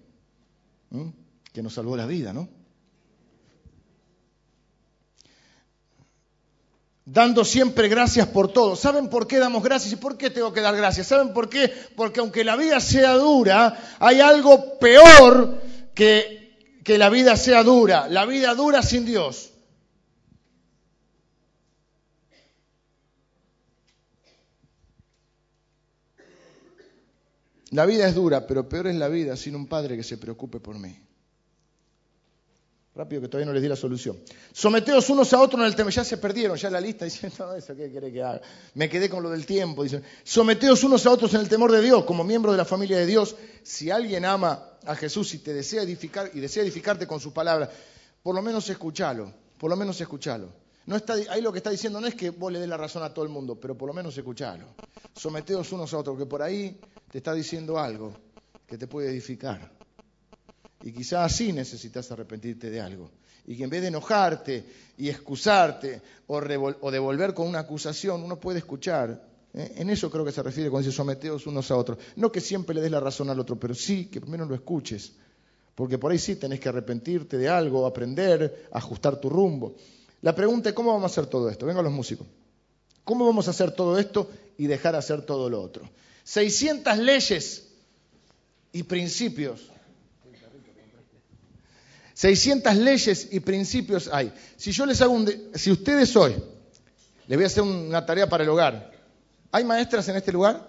[1.53, 2.49] que nos salvó la vida, ¿no?
[7.07, 8.77] Dando siempre gracias por todo.
[8.77, 11.07] ¿Saben por qué damos gracias y por qué tengo que dar gracias?
[11.07, 11.71] ¿Saben por qué?
[11.97, 15.61] Porque aunque la vida sea dura, hay algo peor
[15.95, 16.45] que
[16.85, 18.09] que la vida sea dura.
[18.09, 19.51] La vida dura sin Dios.
[27.71, 30.61] La vida es dura, pero peor es la vida sin un padre que se preocupe
[30.61, 31.04] por mí.
[32.95, 34.21] Rápido que todavía no les di la solución.
[34.53, 35.91] Someteos unos a otros en el tema.
[35.91, 38.41] Ya se perdieron, ya la lista dice, no, eso qué quiere que haga.
[38.75, 39.83] Me quedé con lo del tiempo.
[39.83, 42.97] Dice, someteos unos a otros en el temor de Dios, como miembro de la familia
[42.97, 43.35] de Dios.
[43.65, 47.69] Si alguien ama a Jesús y te desea edificar y desea edificarte con su palabra,
[48.23, 50.49] por lo menos escúchalo, por lo menos escúchalo.
[50.87, 53.03] No está, ahí lo que está diciendo no es que vos le des la razón
[53.03, 54.67] a todo el mundo, pero por lo menos escuchalo.
[55.17, 56.79] Someteos unos a otros, que por ahí
[57.11, 58.15] te está diciendo algo
[58.69, 59.74] que te puede edificar.
[60.85, 63.11] Y quizás así necesitas arrepentirte de algo.
[63.47, 64.65] Y que en vez de enojarte
[64.99, 69.27] y excusarte o, devolver con una acusación, uno puede escuchar.
[69.55, 69.77] ¿eh?
[69.77, 71.97] En eso creo que se refiere cuando dice someteos unos a otros.
[72.17, 75.13] No que siempre le des la razón al otro, pero sí que primero lo escuches.
[75.75, 79.77] Porque por ahí sí tenés que arrepentirte de algo, aprender, ajustar tu rumbo.
[80.21, 81.65] La pregunta es, ¿cómo vamos a hacer todo esto?
[81.65, 82.27] Vengan los músicos.
[83.05, 85.89] ¿Cómo vamos a hacer todo esto y dejar hacer todo lo otro?
[86.25, 87.69] 600 leyes
[88.71, 89.71] y principios
[92.15, 94.33] 600 leyes y principios hay.
[94.57, 95.31] Si yo les hago un...
[95.55, 96.35] si ustedes hoy,
[97.27, 98.93] les voy a hacer una tarea para el hogar.
[99.51, 100.67] ¿Hay maestras en este lugar?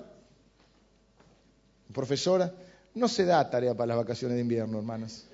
[1.93, 2.51] ¿Profesora?
[2.95, 5.25] No se da tarea para las vacaciones de invierno, hermanas.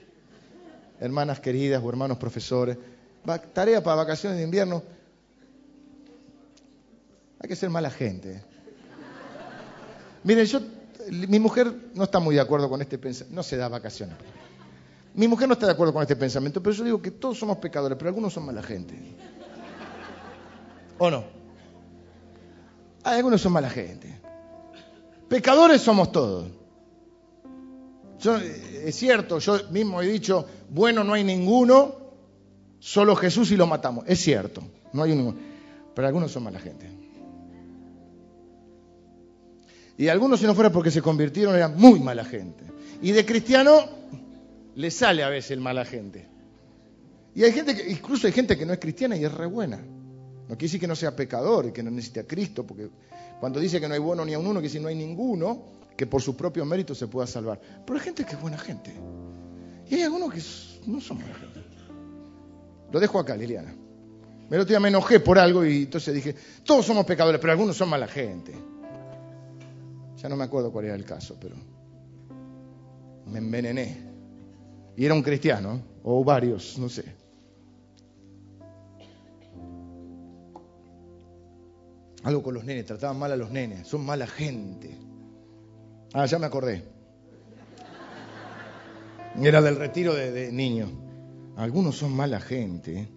[1.00, 2.78] Hermanas queridas o hermanos profesores.
[3.54, 4.84] tarea para vacaciones de invierno.
[7.40, 8.44] Hay que ser mala gente.
[10.24, 10.60] Miren, yo,
[11.10, 13.36] mi mujer no está muy de acuerdo con este pensamiento.
[13.36, 14.16] No se da vacaciones.
[15.14, 17.58] Mi mujer no está de acuerdo con este pensamiento, pero yo digo que todos somos
[17.58, 18.96] pecadores, pero algunos son mala gente.
[20.98, 21.24] ¿O no?
[23.04, 24.22] Algunos son mala gente.
[25.28, 26.48] Pecadores somos todos.
[28.24, 31.96] Eh, es cierto, yo mismo he dicho, bueno no hay ninguno,
[32.80, 34.06] solo Jesús y lo matamos.
[34.08, 34.62] Es cierto,
[34.94, 35.38] no hay ninguno.
[35.94, 36.90] Pero algunos son mala gente.
[39.98, 42.64] Y algunos, si no fuera porque se convirtieron, eran muy mala gente.
[43.02, 43.86] Y de cristiano,
[44.76, 46.28] le sale a veces el mala gente.
[47.34, 49.78] Y hay gente que, incluso hay gente que no es cristiana y es re buena.
[49.78, 52.90] No quiere decir que no sea pecador y que no necesite a Cristo, porque
[53.40, 55.64] cuando dice que no hay bueno ni a un uno, quiere decir no hay ninguno
[55.96, 57.60] que por su propio mérito se pueda salvar.
[57.86, 58.94] Pero hay gente que es buena gente.
[59.90, 60.42] Y hay algunos que
[60.90, 61.62] no son buena gente.
[62.92, 63.74] Lo dejo acá, Liliana.
[64.50, 67.88] Me lo me enojé por algo y entonces dije, todos somos pecadores, pero algunos son
[67.88, 68.54] mala gente.
[70.22, 71.56] Ya no me acuerdo cuál era el caso, pero
[73.28, 74.11] me envenené.
[74.96, 77.06] Y era un cristiano, o varios, no sé.
[82.24, 84.96] Algo con los nenes, trataban mal a los nenes, son mala gente.
[86.14, 86.84] Ah, ya me acordé.
[89.42, 90.90] Era del retiro de, de niños.
[91.56, 93.08] Algunos son mala gente.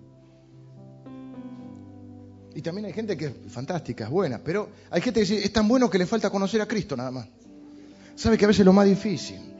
[2.55, 5.53] Y también hay gente que es fantástica, es buena, pero hay gente que dice, es
[5.53, 7.27] tan bueno que le falta conocer a Cristo nada más.
[8.15, 9.54] ¿Sabe que a veces es lo más difícil?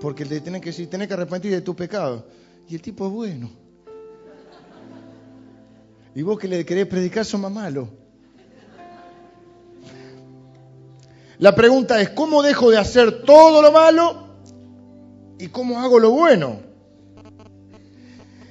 [0.00, 2.26] Porque te tenés que decir, que arrepentir de tu pecado.
[2.68, 3.50] Y el tipo es bueno.
[6.14, 7.88] Y vos que le querés predicar son más malos.
[11.38, 14.28] La pregunta es, ¿cómo dejo de hacer todo lo malo
[15.38, 16.60] y cómo hago lo bueno?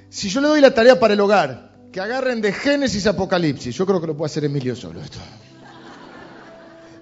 [0.09, 3.75] Si yo le doy la tarea para el hogar, que agarren de Génesis a Apocalipsis,
[3.75, 5.19] yo creo que lo puede hacer Emilio solo esto.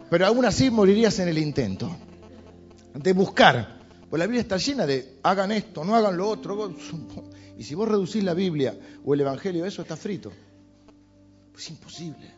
[0.10, 1.90] Pero aún así morirías en el intento
[2.94, 3.77] de buscar.
[4.10, 6.74] Pues la Biblia está llena de hagan esto, no hagan lo otro.
[7.58, 10.32] Y si vos reducís la Biblia o el Evangelio, eso está frito.
[11.58, 12.32] Es imposible.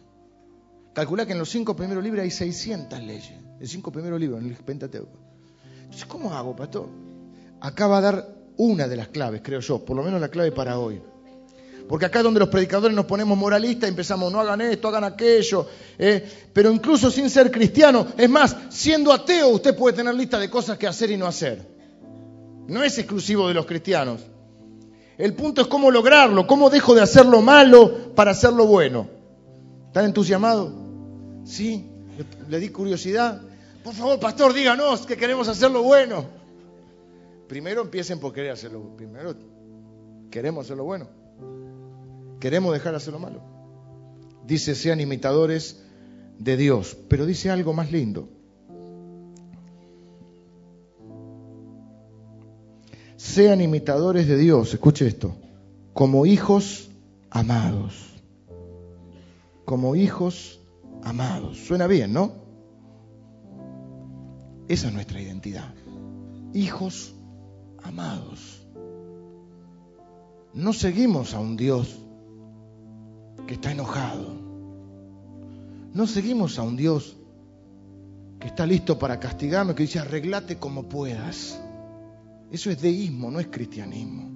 [0.93, 3.33] Calcula que en los cinco primeros libros hay 600 leyes.
[3.59, 5.19] En cinco primeros libros, en el Pentateuco.
[5.83, 6.87] Entonces, ¿cómo hago, pastor?
[7.59, 10.53] Acá va a dar una de las claves, creo yo, por lo menos la clave
[10.53, 11.01] para hoy.
[11.89, 15.05] Porque acá es donde los predicadores nos ponemos moralistas y empezamos, no hagan esto, hagan
[15.05, 15.65] aquello.
[15.97, 16.23] Eh,
[16.53, 20.77] pero incluso sin ser cristiano, es más, siendo ateo usted puede tener lista de cosas
[20.77, 21.65] que hacer y no hacer.
[22.67, 24.21] No es exclusivo de los cristianos.
[25.17, 29.09] El punto es cómo lograrlo, cómo dejo de hacer lo malo para hacer lo bueno.
[29.87, 30.71] ¿Están entusiasmados?
[31.43, 31.89] Sí,
[32.49, 33.41] le, di curiosidad.
[33.83, 36.23] Por favor, pastor, díganos que queremos hacer lo bueno.
[37.47, 38.95] Primero empiecen por querer hacerlo.
[38.95, 39.33] Primero
[40.29, 41.18] queremos hacer lo bueno.
[42.39, 43.41] Queremos dejar de hacer lo malo.
[44.45, 45.83] Dice, sean imitadores
[46.39, 46.97] de Dios.
[47.07, 48.29] Pero dice algo más lindo.
[53.15, 55.35] Sean imitadores de Dios, escuche esto,
[55.93, 56.89] como hijos
[57.29, 57.93] amados.
[59.65, 60.61] Como hijos
[61.03, 61.57] amados.
[61.57, 62.31] Suena bien, ¿no?
[64.69, 65.73] Esa es nuestra identidad.
[66.53, 67.13] Hijos
[67.83, 68.65] amados.
[70.53, 71.99] No seguimos a un Dios
[73.49, 74.27] que está enojado.
[75.95, 77.17] No seguimos a un Dios
[78.39, 81.59] que está listo para castigarnos, que dice arreglate como puedas.
[82.51, 84.29] Eso es deísmo, no es cristianismo.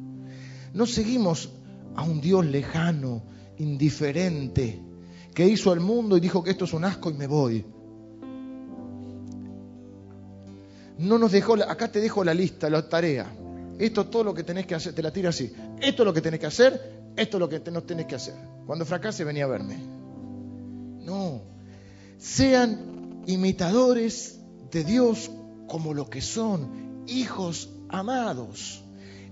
[0.74, 1.52] No seguimos
[1.96, 3.22] a un Dios lejano,
[3.60, 4.82] indiferente,
[5.36, 7.64] que hizo al mundo y dijo que esto es un asco y me voy.
[10.98, 13.32] No nos dejó, acá te dejo la lista, la tarea.
[13.78, 15.54] Esto es todo lo que tenés que hacer, te la tira así.
[15.80, 18.36] Esto es lo que tenés que hacer, esto es lo que no tenés que hacer.
[18.66, 19.78] Cuando fracase, venía a verme.
[21.02, 21.42] No.
[22.18, 24.40] Sean imitadores
[24.72, 25.30] de Dios
[25.68, 28.84] como lo que son, hijos amados.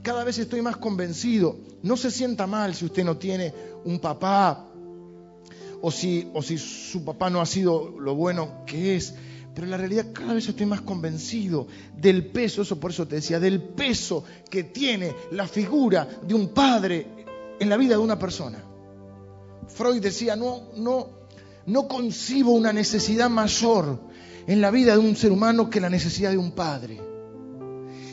[0.01, 1.57] Cada vez estoy más convencido.
[1.84, 3.53] No se sienta mal si usted no tiene
[3.86, 4.67] un papá
[5.82, 9.13] o si, o si su papá no ha sido lo bueno que es.
[9.53, 13.15] Pero en la realidad cada vez estoy más convencido del peso, eso por eso te
[13.15, 17.20] decía, del peso que tiene la figura de un padre
[17.62, 18.57] en la vida de una persona.
[19.68, 21.09] Freud decía, no, no,
[21.68, 23.99] no concibo una necesidad mayor
[24.47, 26.99] en la vida de un ser humano que la necesidad de un padre.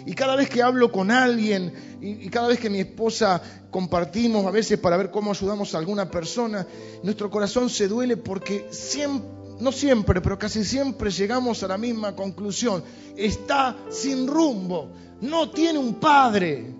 [0.05, 3.41] Y cada vez que hablo con alguien y, cada vez que mi esposa
[3.71, 6.67] compartimos a veces para ver cómo ayudamos a alguna persona,
[7.03, 9.31] nuestro corazón se duele porque siempre,
[9.61, 12.85] no siempre, pero casi siempre llegamos a la misma conclusión.
[13.17, 14.91] Está sin rumbo,
[15.23, 16.75] no tiene un padre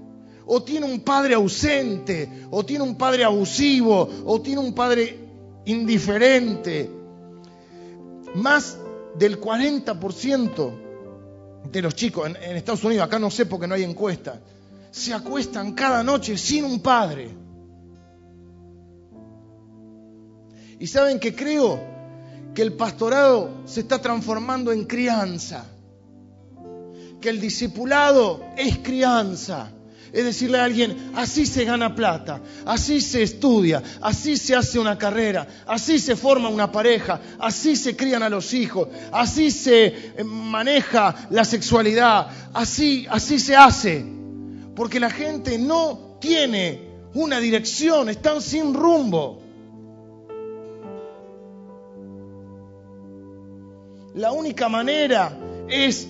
[0.49, 5.19] o tiene un padre ausente, o tiene un padre abusivo, o tiene un padre
[5.67, 6.91] indiferente.
[8.35, 8.79] Más
[9.19, 10.73] del 40%
[11.71, 14.41] de los chicos en, Estados Unidos, acá no sé porque no hay encuesta,
[14.91, 17.29] se acuestan cada noche sin un padre.
[20.81, 21.79] Y saben que creo
[22.55, 25.67] que el pastorado se está transformando en crianza,
[27.21, 29.73] que el discipulado es crianza
[30.13, 34.99] es decirle a alguien, así se gana plata, así se estudia, así se hace una
[34.99, 40.25] carrera, así se forma una pareja, así se crían a los hijos, así se eh,
[40.25, 44.05] maneja la sexualidad, así, así se hace.
[44.75, 49.43] Porque la gente no tiene una dirección, están sin rumbo.
[54.15, 55.37] La única manera
[55.69, 56.09] es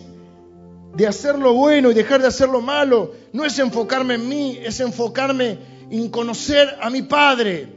[0.99, 3.13] de hacer lo bueno y dejar de hacer lo malo.
[3.33, 5.57] No es enfocarme en mí, es enfocarme
[5.91, 7.73] en conocer a mi Padre.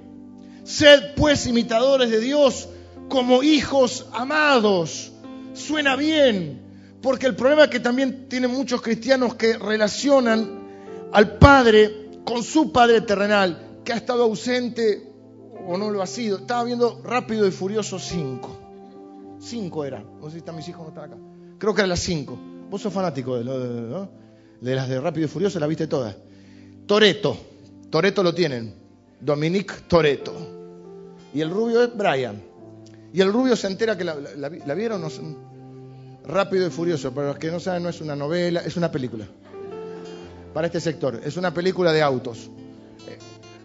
[0.63, 2.67] Sed pues imitadores de Dios
[3.09, 5.11] como hijos amados.
[5.53, 6.63] Suena bien,
[7.03, 10.63] porque el problema es que también tienen muchos cristianos que relacionan
[11.13, 15.11] al Padre con su Padre terrenal, que ha estado ausente
[15.67, 16.39] o no lo ha sido.
[16.39, 19.37] Estaba viendo Rápido y Furioso 5.
[19.39, 20.03] 5 era.
[20.19, 21.17] No sé si están mis hijos no están acá.
[21.59, 22.50] Creo que era las 5.
[22.71, 24.07] Vos sos fanático de, lo,
[24.61, 26.15] las de Rápido y Furioso, las viste todas.
[26.85, 27.35] Toreto.
[27.89, 28.73] Toreto lo tienen.
[29.19, 30.33] Dominique Toreto.
[31.33, 32.41] Y el rubio es Brian.
[33.11, 35.03] Y el rubio se entera que la, vieron.
[36.23, 37.13] Rápido y Furioso.
[37.13, 39.25] Para los que no saben, no es una novela, es una película.
[40.53, 41.19] Para este sector.
[41.25, 42.49] Es una película de autos.
[43.05, 43.17] Eh,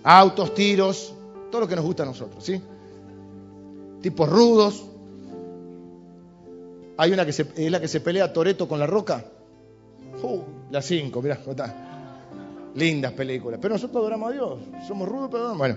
[0.03, 1.15] autos, tiros,
[1.53, 2.61] todo lo que nos gusta a nosotros, ¿sí?
[4.03, 4.85] Tipos rudos,
[6.99, 9.25] hay una que se, es la que se pelea Toreto con la roca.
[10.23, 10.41] Uh,
[10.71, 12.23] la 5, mirá, está.
[12.75, 13.59] Lindas películas.
[13.61, 14.59] Pero nosotros adoramos a Dios.
[14.87, 15.77] Somos rudos, pero bueno.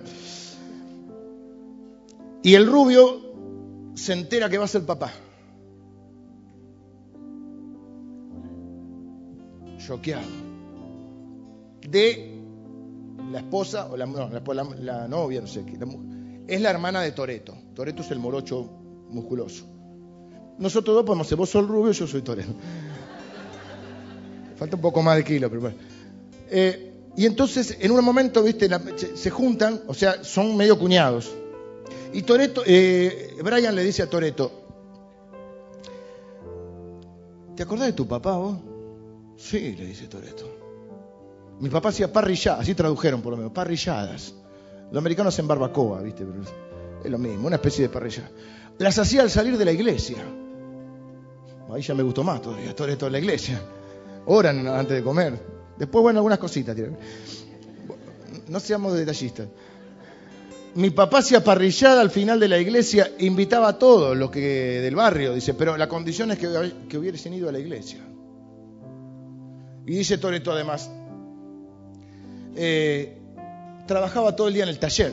[2.42, 5.12] Y el rubio se entera que va a ser papá.
[9.78, 10.28] Choqueado.
[11.88, 12.40] De
[13.32, 15.78] la esposa, o la, no, la, novia, no sé qué.
[16.48, 17.56] Es la hermana de Toreto.
[17.74, 18.64] Toreto es el morocho
[19.10, 19.79] musculoso.
[20.60, 22.50] Nosotros dos podemos ser, vos sos rubio yo soy torero.
[24.58, 25.78] Falta un poco más de kilo, pero bueno.
[26.50, 28.70] Eh, y entonces, en un momento, viste,
[29.16, 31.32] se juntan, o sea, son medio cuñados.
[32.12, 34.52] Y Toreto, eh, Brian le dice a Toreto,
[37.56, 38.58] ¿te acordás de tu papá vos?
[39.38, 40.46] Sí, le dice Toreto.
[41.60, 44.34] Mi papá hacía parrilladas, así tradujeron por lo menos, parrilladas.
[44.92, 46.42] Los americanos hacen barbacoa, viste, pero
[47.04, 48.32] es lo mismo, una especie de parrillada.
[48.78, 50.18] Las hacía al salir de la iglesia.
[51.72, 53.62] Ahí ya me gustó más todavía, todo esto de la iglesia.
[54.26, 55.40] Oran antes de comer.
[55.78, 56.76] Después, bueno, algunas cositas.
[58.48, 59.48] No seamos detallistas.
[60.76, 64.96] Mi papá hacía parrillada al final de la iglesia, invitaba a todos los que del
[64.96, 66.48] barrio, dice, pero la condición es que,
[66.88, 68.00] que hubiesen ido a la iglesia.
[69.86, 70.92] Y dice Toreto además,
[72.56, 73.18] eh,
[73.88, 75.12] trabajaba todo el día en el taller.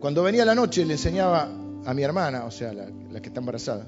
[0.00, 1.48] Cuando venía la noche le enseñaba
[1.84, 3.86] a mi hermana, o sea, la que está embarazada,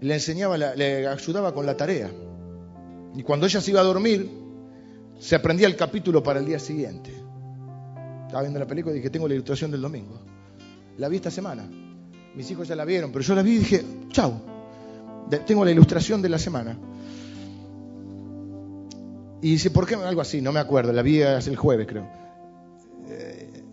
[0.00, 2.10] le enseñaba, le ayudaba con la tarea.
[3.14, 4.30] Y cuando ella se iba a dormir,
[5.18, 7.12] se aprendía el capítulo para el día siguiente.
[8.26, 10.18] Estaba viendo la película y dije, tengo la ilustración del domingo.
[10.98, 11.68] La vi esta semana.
[12.34, 14.40] Mis hijos ya la vieron, pero yo la vi y dije, chau,
[15.46, 16.78] tengo la ilustración de la semana.
[19.42, 19.96] Y dice, ¿por qué?
[19.96, 22.06] Algo así, no me acuerdo, la vi hace el jueves, creo.
[23.08, 23.64] Eh,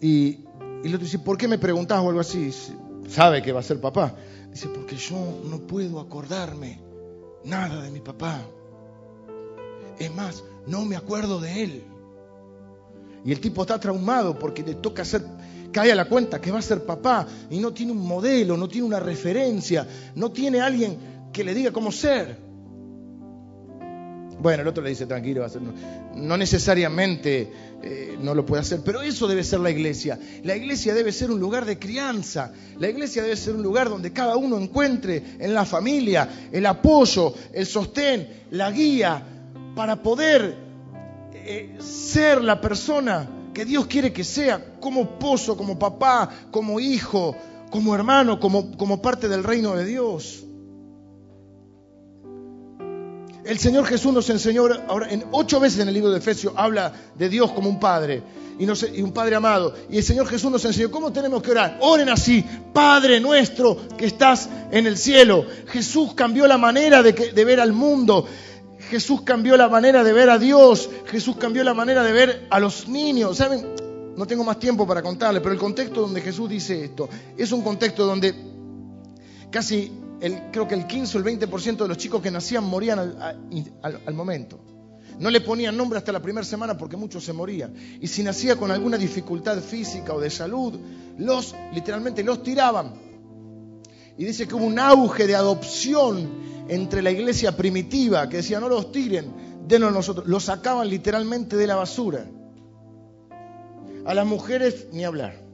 [0.00, 0.46] y, y
[0.84, 2.52] el otro dice, ¿por qué me preguntás o algo así?
[3.08, 4.14] Sabe que va a ser papá.
[4.56, 6.80] Dice, porque yo no puedo acordarme
[7.44, 8.40] nada de mi papá.
[9.98, 11.84] Es más, no me acuerdo de él.
[13.22, 15.22] Y el tipo está traumado porque le toca hacer,
[15.72, 18.66] cae a la cuenta que va a ser papá y no tiene un modelo, no
[18.66, 22.38] tiene una referencia, no tiene alguien que le diga cómo ser.
[24.38, 25.46] Bueno, el otro le dice, tranquilo,
[26.14, 27.50] no, necesariamente
[27.82, 30.18] eh, no lo puede hacer, pero eso debe ser la iglesia.
[30.44, 34.12] La iglesia debe ser un lugar de crianza, la iglesia debe ser un lugar donde
[34.12, 39.22] cada uno encuentre en la familia el apoyo, el sostén, la guía,
[39.74, 40.56] para poder
[41.32, 47.34] eh, ser la persona que Dios quiere que sea, como pozo, como papá, como hijo,
[47.70, 50.45] como hermano, como parte del reino de Dios.
[53.46, 56.92] El Señor Jesús nos enseñó, ahora en ocho veces en el libro de Efesios habla
[57.14, 58.20] de Dios como un Padre
[58.58, 59.72] y, un Padre amado.
[59.88, 61.78] Y el Señor Jesús nos enseñó cómo tenemos que orar.
[61.80, 65.46] Oren así, Padre nuestro que estás en el cielo.
[65.68, 68.26] Jesús cambió la manera de, de ver al mundo.
[68.90, 70.90] Jesús cambió la manera de ver a Dios.
[71.06, 73.36] Jesús cambió la manera de ver a los niños.
[73.36, 73.64] ¿Saben?
[74.16, 77.62] No tengo más tiempo para contarles, pero el contexto donde Jesús dice esto es un
[77.62, 78.55] contexto donde
[79.56, 79.90] casi
[80.52, 84.60] creo que el 15 o el 20% de los chicos que nacían morían al, momento.
[85.18, 87.72] No le ponían nombre hasta la primera semana porque muchos se morían.
[87.98, 90.78] Y si nacía con alguna dificultad física o de salud,
[91.16, 92.96] los literalmente los tiraban.
[94.18, 96.28] Y dice que hubo un auge de adopción
[96.68, 99.32] entre la iglesia primitiva que decía no los tiren,
[99.66, 100.26] denos nosotros.
[100.26, 102.26] Los sacaban literalmente de la basura.
[104.04, 105.45] A las mujeres ni hablar.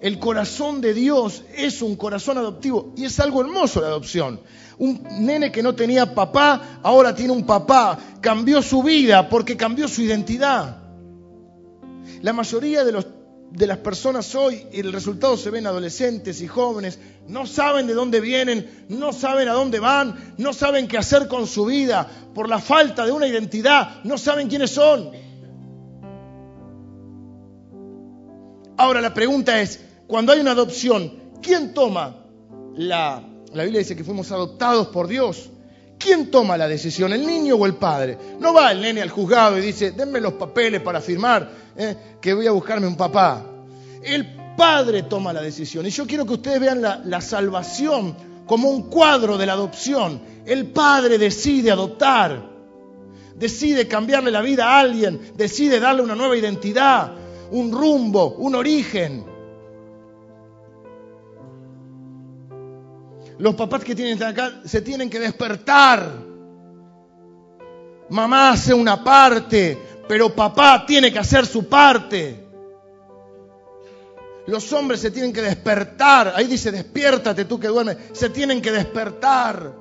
[0.00, 4.40] El corazón de Dios es un corazón adoptivo y es algo hermoso la adopción.
[4.78, 7.98] Un nene que no tenía papá, ahora tiene un papá.
[8.20, 10.82] Cambió su vida porque cambió su identidad.
[12.20, 17.86] La mayoría de, las personas hoy, el resultado se ven adolescentes y jóvenes, no saben
[17.86, 22.08] de dónde vienen, no saben a dónde van, no saben qué hacer con su vida
[22.34, 25.10] por la falta de una identidad, no saben quiénes son.
[28.78, 32.24] Ahora la pregunta es, cuando hay una adopción, ¿quién toma
[32.74, 33.22] la...
[33.52, 35.50] La Biblia dice que fuimos adoptados por Dios.
[35.98, 38.18] ¿Quién toma la decisión, el niño o el padre?
[38.38, 42.34] No va el nene al juzgado y dice, denme los papeles para firmar, eh, que
[42.34, 43.44] voy a buscarme un papá.
[44.02, 44.26] El
[44.56, 45.86] padre toma la decisión.
[45.86, 48.14] Y yo quiero que ustedes vean la, la salvación
[48.46, 50.20] como un cuadro de la adopción.
[50.44, 52.50] El padre decide adoptar,
[53.34, 57.12] decide cambiarle la vida a alguien, decide darle una nueva identidad,
[57.50, 59.35] un rumbo, un origen.
[63.38, 66.10] Los papás que tienen acá se tienen que despertar.
[68.08, 69.78] Mamá hace una parte,
[70.08, 72.44] pero papá tiene que hacer su parte.
[74.46, 76.32] Los hombres se tienen que despertar.
[76.36, 77.96] Ahí dice, despiértate tú que duermes.
[78.12, 79.74] Se tienen que despertar.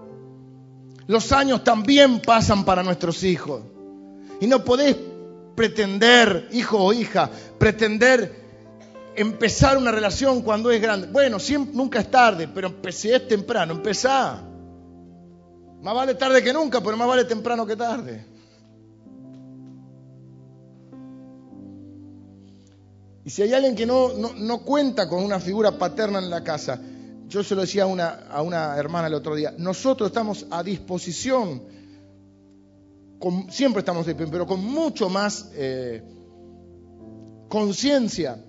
[1.07, 3.61] Los años también pasan para nuestros hijos.
[4.41, 4.97] Y no podés
[5.55, 8.44] pretender, hijo o hija, pretender
[9.15, 11.07] empezar una relación cuando es grande.
[11.07, 14.41] Bueno, siempre, nunca es tarde, pero si es temprano, empezá.
[15.81, 18.25] Más vale tarde que nunca, pero más vale temprano que tarde.
[23.23, 24.11] Y si hay alguien que no,
[24.63, 26.79] cuenta con una figura paterna en la casa,
[27.27, 31.63] yo se lo decía a una, a hermana el otro día, nosotros estamos a disposición,
[33.49, 36.03] siempre estamos disposición, pero con mucho más eh,
[37.49, 38.43] conciencia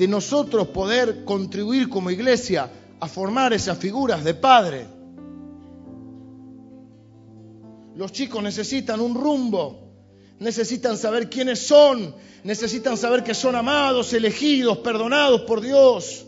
[0.00, 2.70] de nosotros poder contribuir como iglesia
[3.00, 4.86] a formar esas figuras de padre.
[7.96, 9.92] Los chicos necesitan un rumbo,
[10.38, 16.24] necesitan saber quiénes son, necesitan saber que son amados, elegidos, perdonados por Dios.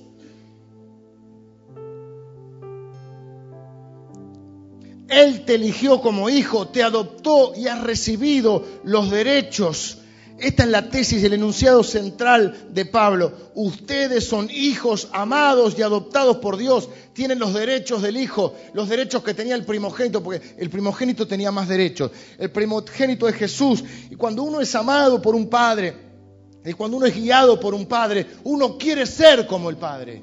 [5.08, 10.01] Él te eligió como hijo, te adoptó y has recibido los derechos
[10.38, 13.32] esta es la tesis, el enunciado central de Pablo.
[13.54, 16.88] Ustedes son hijos amados y adoptados por Dios.
[17.12, 21.52] Tienen los derechos del hijo, los derechos que tenía el primogénito, porque el primogénito tenía
[21.52, 22.10] más derechos.
[22.38, 23.84] El primogénito es Jesús.
[24.10, 25.94] Y cuando uno es amado por un padre,
[26.64, 30.22] y cuando uno es guiado por un padre, uno quiere ser como el padre.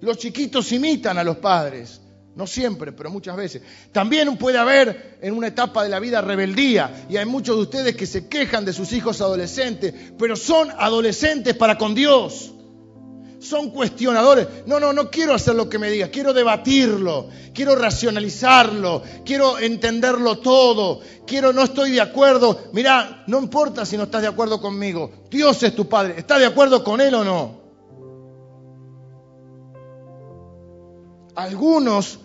[0.00, 2.00] Los chiquitos imitan a los padres.
[2.36, 3.62] No siempre, pero muchas veces.
[3.92, 7.06] También puede haber en una etapa de la vida rebeldía.
[7.08, 11.54] Y hay muchos de ustedes que se quejan de sus hijos adolescentes, pero son adolescentes
[11.54, 12.52] para con Dios.
[13.40, 14.48] Son cuestionadores.
[14.66, 16.08] No, no, no quiero hacer lo que me diga.
[16.08, 17.30] Quiero debatirlo.
[17.54, 19.02] Quiero racionalizarlo.
[19.24, 21.00] Quiero entenderlo todo.
[21.26, 22.68] Quiero, no estoy de acuerdo.
[22.74, 25.10] Mira, no importa si no estás de acuerdo conmigo.
[25.30, 26.16] Dios es tu Padre.
[26.18, 27.66] ¿Estás de acuerdo con Él o no?
[31.34, 32.18] Algunos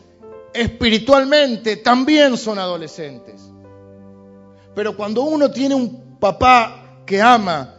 [0.53, 3.41] espiritualmente también son adolescentes.
[4.75, 7.75] Pero cuando uno tiene un papá que ama,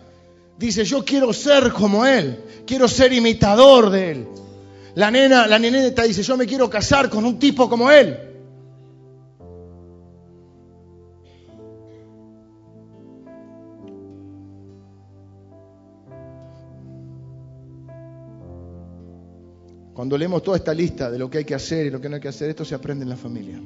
[0.58, 4.28] dice, yo quiero ser como él, quiero ser imitador de él.
[4.94, 8.31] La nena, la neneta dice, yo me quiero casar con un tipo como él.
[20.02, 22.16] Cuando leemos toda esta lista de lo que hay que hacer y lo que no
[22.16, 23.62] hay que hacer, esto se aprende en la familia.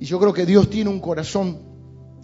[0.00, 1.58] Y yo creo que Dios tiene un corazón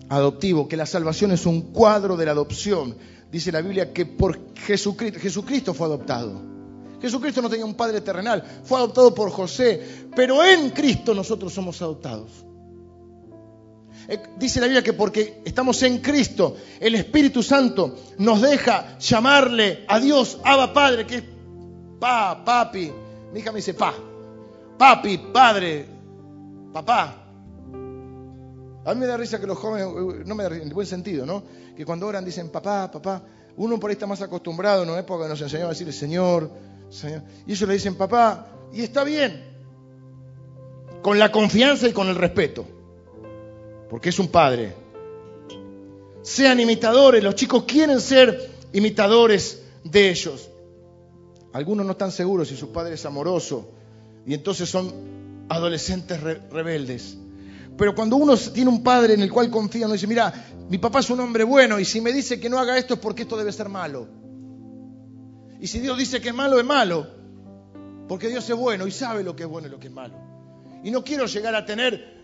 [0.09, 2.97] adoptivo, que la salvación es un cuadro de la adopción.
[3.31, 6.41] Dice la Biblia que por Jesucristo, Jesucristo fue adoptado.
[6.99, 11.83] Jesucristo no tenía un padre terrenal, fue adoptado por José, pero en Cristo nosotros somos
[11.83, 12.47] adoptados.
[14.09, 19.85] Eh, dice la Biblia que porque estamos en Cristo, el Espíritu Santo nos deja llamarle
[19.87, 21.36] a Dios, Abba Padre, que es
[21.99, 22.93] pa, papi.
[23.33, 23.95] Mi hija me dice pa,
[24.79, 25.87] papi, padre,
[26.73, 27.23] papá.
[28.85, 31.27] A mí me da risa que los jóvenes, no me da risa, en buen sentido,
[31.27, 31.43] ¿no?
[31.77, 33.23] Que cuando oran dicen papá, papá.
[33.57, 36.51] Uno por ahí está más acostumbrado en una época que nos enseñaba a decir Señor,
[36.89, 37.23] Señor.
[37.47, 39.57] Y ellos le dicen papá, y está bien.
[41.03, 42.65] Con la confianza y con el respeto.
[43.89, 44.75] Porque es un padre.
[46.23, 50.51] Sean imitadores, los chicos quieren ser imitadores de ellos.
[51.57, 53.71] Algunos no están seguros si su padre es amoroso
[54.27, 54.93] y entonces son
[55.49, 56.21] adolescentes
[56.51, 57.17] rebeldes.
[57.79, 60.35] Pero cuando uno tiene un padre en el cual confía, uno dice, mira,
[60.69, 63.01] mi papá es un hombre bueno y si me dice que no haga esto es
[63.01, 64.07] porque esto debe ser malo.
[65.59, 67.07] Y si Dios dice que es malo, es malo.
[68.07, 70.15] Porque Dios es bueno y sabe lo que es bueno y lo que es malo.
[70.85, 72.17] Y no quiero llegar a tener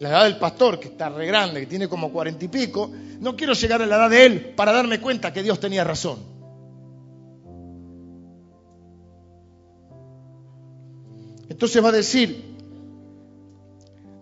[0.00, 2.90] la edad del pastor, que está re grande, que tiene como cuarenta y pico.
[3.20, 6.29] No quiero llegar a la edad de él para darme cuenta que Dios tenía razón.
[11.50, 12.44] Entonces va a decir,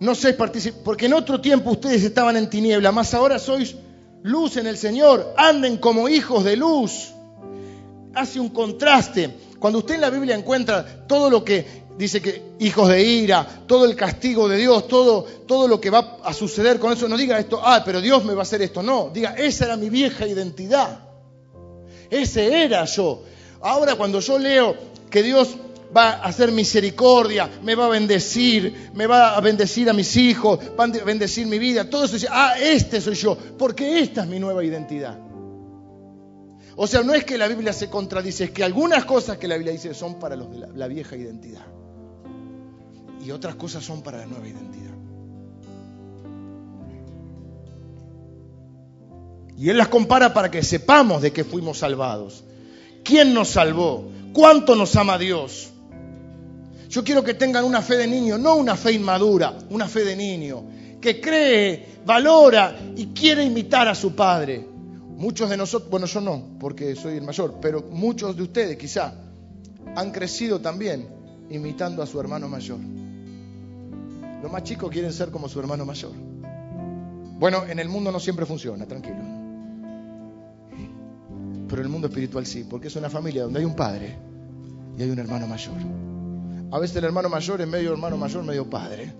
[0.00, 3.76] no sé porque en otro tiempo ustedes estaban en tiniebla, más ahora sois
[4.22, 7.12] luz en el Señor, anden como hijos de luz.
[8.14, 9.32] Hace un contraste.
[9.60, 13.84] Cuando usted en la Biblia encuentra todo lo que dice que hijos de ira, todo
[13.84, 17.38] el castigo de Dios, todo, todo lo que va a suceder con eso, no diga
[17.38, 20.26] esto, ah, pero Dios me va a hacer esto, no, diga, esa era mi vieja
[20.26, 21.00] identidad,
[22.08, 23.24] ese era yo.
[23.60, 24.76] Ahora cuando yo leo
[25.10, 25.56] que Dios
[25.96, 30.58] va a hacer misericordia, me va a bendecir, me va a bendecir a mis hijos,
[30.78, 31.88] va a bendecir mi vida.
[31.88, 35.18] Todo eso dice, ah, este soy yo, porque esta es mi nueva identidad.
[36.76, 39.56] O sea, no es que la Biblia se contradice, es que algunas cosas que la
[39.56, 41.66] Biblia dice son para de la, la vieja identidad.
[43.24, 44.94] Y otras cosas son para la nueva identidad.
[49.56, 52.44] Y Él las compara para que sepamos de qué fuimos salvados.
[53.02, 54.08] ¿Quién nos salvó?
[54.32, 55.72] ¿Cuánto nos ama Dios?
[56.88, 60.16] Yo quiero que tengan una fe de niño, no una fe inmadura, una fe de
[60.16, 60.64] niño,
[61.00, 64.66] que cree, valora y quiere imitar a su padre.
[65.16, 69.12] Muchos de nosotros, bueno, yo no, porque soy el mayor, pero muchos de ustedes quizá
[69.94, 71.08] han crecido también
[71.50, 72.78] imitando a su hermano mayor.
[74.42, 76.12] Los más chicos quieren ser como su hermano mayor.
[77.38, 79.18] Bueno, en el mundo no siempre funciona, tranquilo.
[81.68, 84.16] Pero en el mundo espiritual sí, porque es una familia donde hay un padre
[84.96, 85.74] y hay un hermano mayor.
[86.70, 89.12] A veces el hermano mayor es medio hermano mayor, medio padre.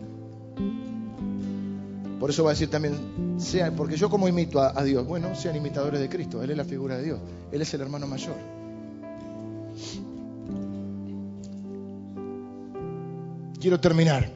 [2.21, 2.97] Por eso va a decir también,
[3.77, 6.65] porque yo como imito a, a, Dios, bueno, sean imitadores de Cristo, Él es la
[6.65, 7.21] figura de Dios,
[7.53, 8.35] Él es el hermano mayor.
[13.61, 14.31] Quiero terminar.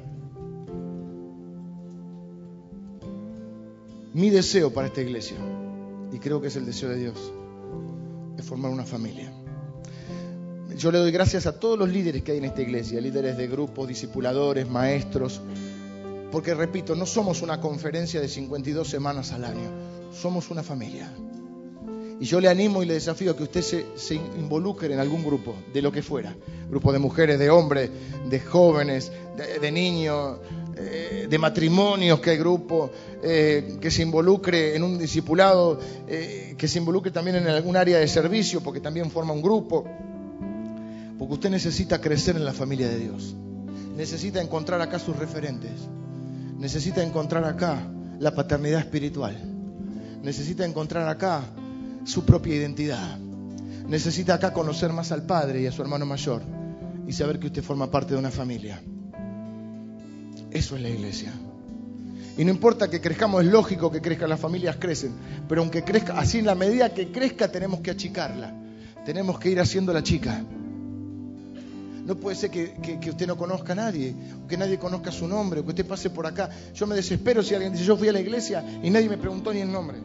[4.15, 5.37] Mi deseo para esta iglesia,
[6.13, 7.33] y creo que es el deseo de Dios,
[8.39, 9.33] es formar una familia.
[10.77, 13.47] Yo le doy gracias a todos los líderes que hay en esta iglesia, líderes de
[13.47, 15.41] grupos, discipuladores, maestros,
[16.31, 19.71] porque repito, no somos una conferencia de 52 semanas al año,
[20.13, 21.13] somos una familia.
[22.21, 25.57] Y yo le animo y le desafío a que usted se, involucre en algún grupo,
[25.73, 26.37] de lo que fuera.
[26.69, 27.91] Grupo de mujeres, de hombres,
[28.31, 30.39] de jóvenes, de, de niños,
[30.77, 32.91] eh, de matrimonios que hay grupo,
[33.23, 35.79] eh, que se involucre en un discipulado,
[36.09, 39.85] eh, que se involucre también en algún área de servicio, porque también forma un grupo.
[41.23, 43.37] Porque usted necesita crecer en la familia de Dios.
[43.97, 45.71] Necesita encontrar acá sus referentes.
[46.59, 47.87] Necesita encontrar acá
[48.19, 49.37] la paternidad espiritual.
[50.21, 51.45] Necesita encontrar acá
[52.03, 53.21] su propia identidad.
[53.87, 56.43] Necesita acá conocer más al Padre y a su hermano mayor
[57.07, 58.83] y saber que usted forma parte de una familia.
[60.51, 61.33] Eso es la iglesia.
[62.37, 65.13] Y no importa que crezcamos, es lógico que crezcan, las familias crecen,
[65.49, 68.53] pero aunque crezca, así en la medida que crezca tenemos que achicarla,
[69.05, 70.45] tenemos que ir haciendo la chica.
[72.05, 74.15] No puede ser que, usted no conozca a nadie,
[74.49, 76.51] que nadie conozca su nombre, o que usted pase por acá.
[76.75, 79.53] Yo me desespero si alguien dice, yo fui a la iglesia y nadie me preguntó
[79.53, 79.99] ni el nombre.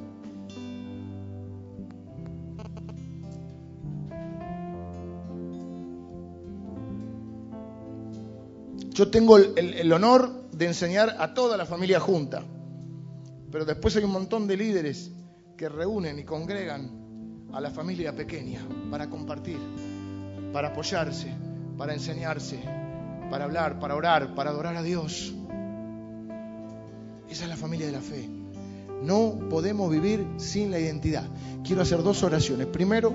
[8.98, 12.44] Yo tengo el, honor de enseñar a toda la familia junta,
[13.52, 15.12] pero después hay un montón de líderes
[15.56, 19.60] que reúnen y congregan a la familia pequeña para compartir,
[20.52, 21.32] para apoyarse,
[21.78, 22.60] para enseñarse,
[23.30, 25.34] para hablar, para orar, para adorar a Dios.
[27.30, 28.30] Esa es la familia de la fe.
[29.04, 31.26] No podemos vivir sin la identidad.
[31.64, 32.66] Quiero hacer dos oraciones.
[32.68, 33.14] Primero,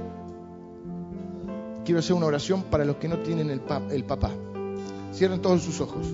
[1.84, 4.30] quiero hacer una oración para los que no tienen el, pap el papá.
[5.12, 6.06] Cierren todos sus ojos.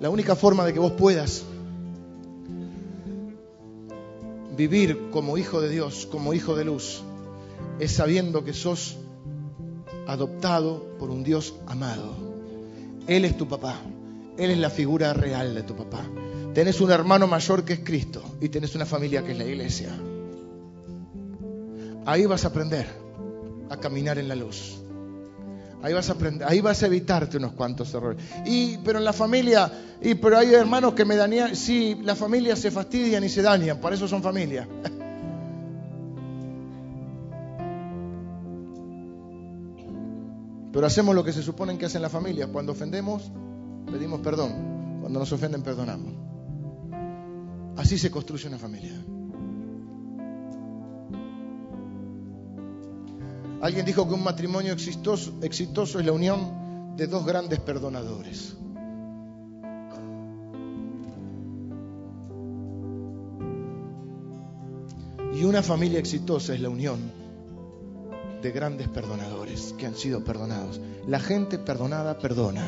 [0.00, 1.44] La única forma de que vos puedas
[4.56, 7.02] vivir como hijo de Dios, como hijo de luz,
[7.78, 8.98] es sabiendo que sos
[10.06, 12.14] adoptado por un Dios amado.
[13.06, 13.80] Él es tu papá.
[14.38, 16.04] Él es la figura real de tu papá.
[16.54, 19.90] Tenés un hermano mayor que es Cristo y tenés una familia que es la iglesia.
[22.04, 22.86] Ahí vas a aprender
[23.70, 24.78] a caminar en la luz.
[25.82, 28.22] Ahí vas a aprender, ahí vas a evitarte unos cuantos errores.
[28.46, 29.70] Y pero en la familia,
[30.00, 33.78] y pero hay hermanos que me dañan, sí, las familias se fastidian y se dañan,
[33.78, 34.68] por eso son familias.
[40.72, 42.48] Pero hacemos lo que se supone que hacen las familias.
[42.50, 43.30] Cuando ofendemos,
[43.90, 45.00] pedimos perdón.
[45.00, 46.14] Cuando nos ofenden, perdonamos.
[47.76, 48.92] Así se construye una familia.
[53.60, 58.56] Alguien dijo que un matrimonio exitoso, exitoso es la unión de dos grandes perdonadores.
[65.34, 67.21] Y una familia exitosa es la unión
[68.42, 70.80] de grandes perdonadores que han sido perdonados.
[71.06, 72.66] La gente perdonada perdona.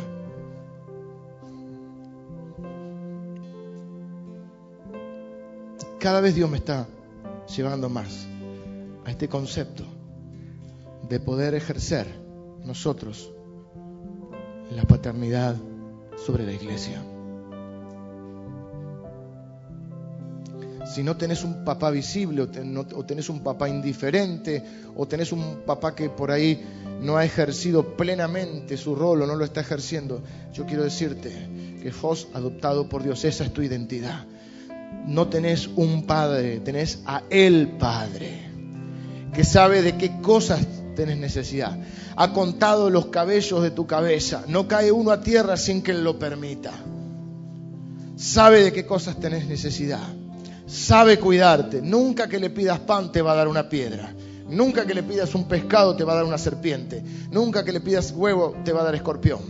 [5.98, 6.86] Cada vez Dios me está
[7.54, 8.26] llevando más
[9.04, 9.84] a este concepto
[11.08, 12.06] de poder ejercer
[12.62, 13.32] nosotros
[14.70, 15.56] la paternidad
[16.16, 17.02] sobre la iglesia.
[20.94, 22.46] Si no tenés un papá visible o,
[23.04, 24.62] tenés un papá indiferente
[24.94, 26.62] o tenés un papá que por ahí
[27.00, 30.22] no ha ejercido plenamente su rol o no lo está ejerciendo,
[30.52, 31.32] yo quiero decirte
[31.82, 34.24] que sos adoptado por Dios, esa es tu identidad.
[35.04, 38.48] No tenés un padre, tenés a el Padre
[39.34, 40.64] que sabe de qué cosas
[40.94, 41.76] tenés necesidad.
[42.14, 44.44] Ha contado los cabellos de tu cabeza.
[44.46, 46.70] No cae uno a tierra sin que Él lo permita.
[48.14, 50.23] Sabe de qué cosas tenés necesidad.
[50.66, 51.82] Sabe cuidarte.
[51.82, 54.14] Nunca que le pidas pan te va a dar una piedra.
[54.48, 57.02] Nunca que le pidas un pescado te va a dar una serpiente.
[57.30, 59.40] Nunca que le pidas huevo te va a dar escorpión.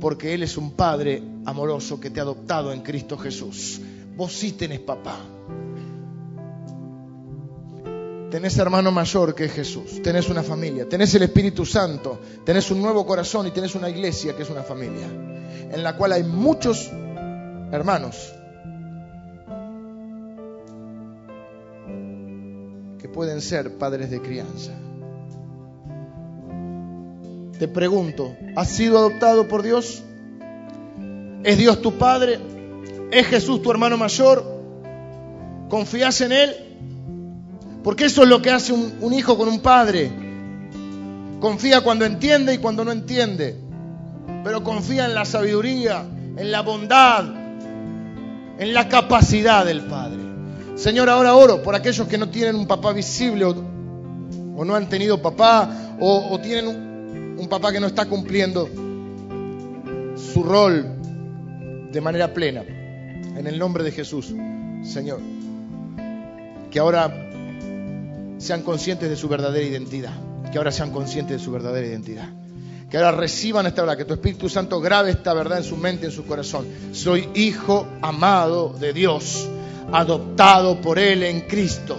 [0.00, 3.80] Porque Él es un Padre amoroso que te ha adoptado en Cristo Jesús.
[4.16, 5.18] Vos sí tenés papá
[8.30, 12.82] tenés hermano mayor que es Jesús, tenés una familia, tenés el Espíritu Santo, tenés un
[12.82, 16.90] nuevo corazón y tenés una iglesia que es una familia, en la cual hay muchos
[17.72, 18.35] hermanos
[23.16, 24.72] pueden ser padres de crianza.
[27.58, 30.02] Te pregunto, ¿has sido adoptado por Dios?
[31.42, 32.38] ¿Es Dios tu Padre?
[33.10, 34.44] ¿Es Jesús tu hermano mayor?
[35.70, 36.56] ¿Confías en Él?
[37.82, 40.10] Porque eso es lo que hace un, hijo con un padre.
[41.40, 43.56] Confía cuando entiende y cuando no entiende.
[44.44, 46.04] Pero confía en la sabiduría,
[46.36, 47.24] en la bondad,
[48.58, 50.25] en la capacidad del Padre.
[50.76, 55.20] Señor, ahora oro por aquellos que no tienen un papá visible o, no han tenido
[55.20, 58.68] papá o, tienen un, un papá que no está cumpliendo
[60.16, 60.96] su rol
[61.90, 62.62] de manera plena.
[62.62, 64.34] En el nombre de Jesús,
[64.84, 65.20] Señor.
[66.70, 67.10] Que ahora
[68.38, 70.12] sean conscientes de su verdadera identidad.
[70.52, 72.28] Que ahora sean conscientes de su verdadera identidad.
[72.90, 76.06] Que ahora reciban esta verdad, que tu Espíritu Santo grabe esta verdad en su mente,
[76.06, 76.66] en su corazón.
[76.92, 79.48] Soy hijo amado de Dios,
[79.92, 81.96] adoptado por Él en Cristo.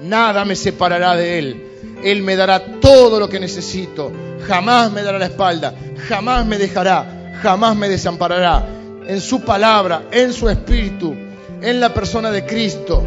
[0.00, 1.64] Nada me separará de Él.
[2.02, 4.12] Él me dará todo lo que necesito.
[4.46, 5.74] Jamás me dará la espalda.
[6.08, 7.34] Jamás me dejará.
[7.42, 8.66] Jamás me desamparará.
[9.06, 11.14] En su palabra, en su espíritu,
[11.60, 13.04] en la persona de Cristo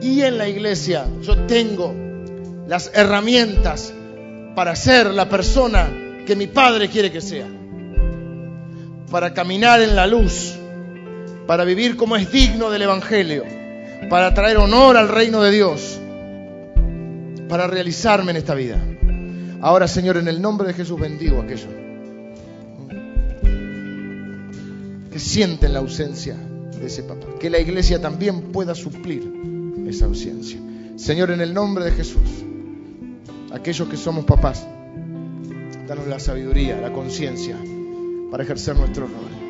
[0.00, 1.94] y en la iglesia yo tengo
[2.68, 3.92] las herramientas
[4.54, 5.88] para ser la persona
[6.26, 7.46] que mi Padre quiere que sea.
[9.10, 10.54] Para caminar en la luz,
[11.46, 13.44] para vivir como es digno del Evangelio,
[14.08, 16.00] para traer honor al reino de Dios,
[17.48, 18.82] para realizarme en esta vida.
[19.60, 21.68] Ahora, Señor, en el nombre de Jesús bendigo a aquellos
[25.10, 27.26] que sienten la ausencia de ese papá.
[27.38, 29.22] Que la iglesia también pueda suplir
[29.86, 30.58] esa ausencia.
[30.96, 32.44] Señor, en el nombre de Jesús,
[33.52, 34.66] aquellos que somos papás,
[35.86, 37.56] danos la sabiduría, la conciencia
[38.30, 39.43] para ejercer nuestro rol.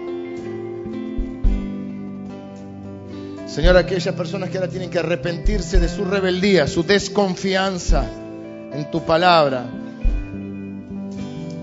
[3.46, 8.04] Señor, aquellas personas que ahora tienen que arrepentirse de su rebeldía, su desconfianza
[8.72, 9.66] en tu palabra.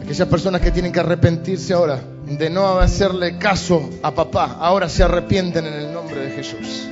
[0.03, 5.03] Aquellas personas que tienen que arrepentirse ahora de no hacerle caso a papá, ahora se
[5.03, 6.87] arrepienten en el nombre de Jesús.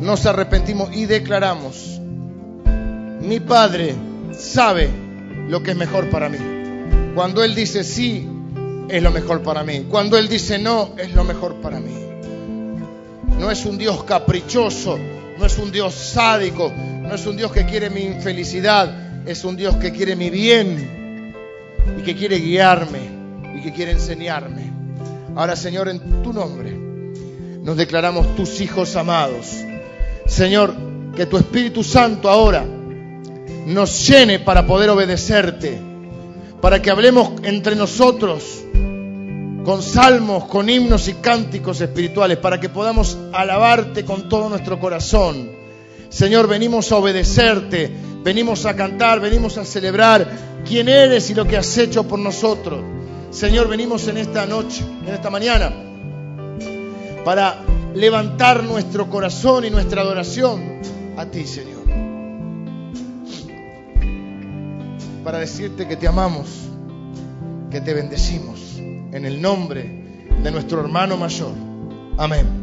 [0.00, 2.00] nos arrepentimos y declaramos,
[3.20, 3.94] mi Padre
[4.32, 4.88] sabe
[5.48, 6.38] lo que es mejor para mí.
[7.14, 8.26] Cuando Él dice sí,
[8.90, 9.86] es lo mejor para mí.
[9.88, 11.94] Cuando Él dice no, es lo mejor para mí.
[13.38, 14.98] No es un Dios caprichoso,
[15.38, 19.56] no es un Dios sádico, no es un Dios que quiere mi infelicidad, es un
[19.56, 21.34] Dios que quiere mi bien
[21.98, 23.00] y que quiere guiarme
[23.56, 24.70] y que quiere enseñarme.
[25.36, 26.76] Ahora, Señor, en tu nombre
[27.62, 29.64] nos declaramos tus hijos amados
[30.30, 30.74] Señor,
[31.16, 32.64] que tu Espíritu Santo ahora
[33.66, 35.76] nos llene para poder obedecerte,
[36.60, 38.64] para que hablemos entre nosotros
[39.64, 45.50] con salmos, con himnos y cánticos espirituales, para que podamos alabarte con todo nuestro corazón.
[46.08, 47.90] Señor, venimos a obedecerte,
[48.24, 50.28] venimos a cantar, venimos a celebrar
[50.66, 52.82] quién eres y lo que has hecho por nosotros.
[53.30, 55.72] Señor, venimos en esta noche, en esta mañana,
[57.24, 57.62] para
[57.94, 60.80] levantar nuestro corazón y nuestra adoración
[61.16, 61.79] a ti, Señor.
[65.24, 66.48] Para decirte que te amamos,
[67.70, 71.52] que te bendecimos, en el nombre de nuestro hermano mayor.
[72.16, 72.59] Amén.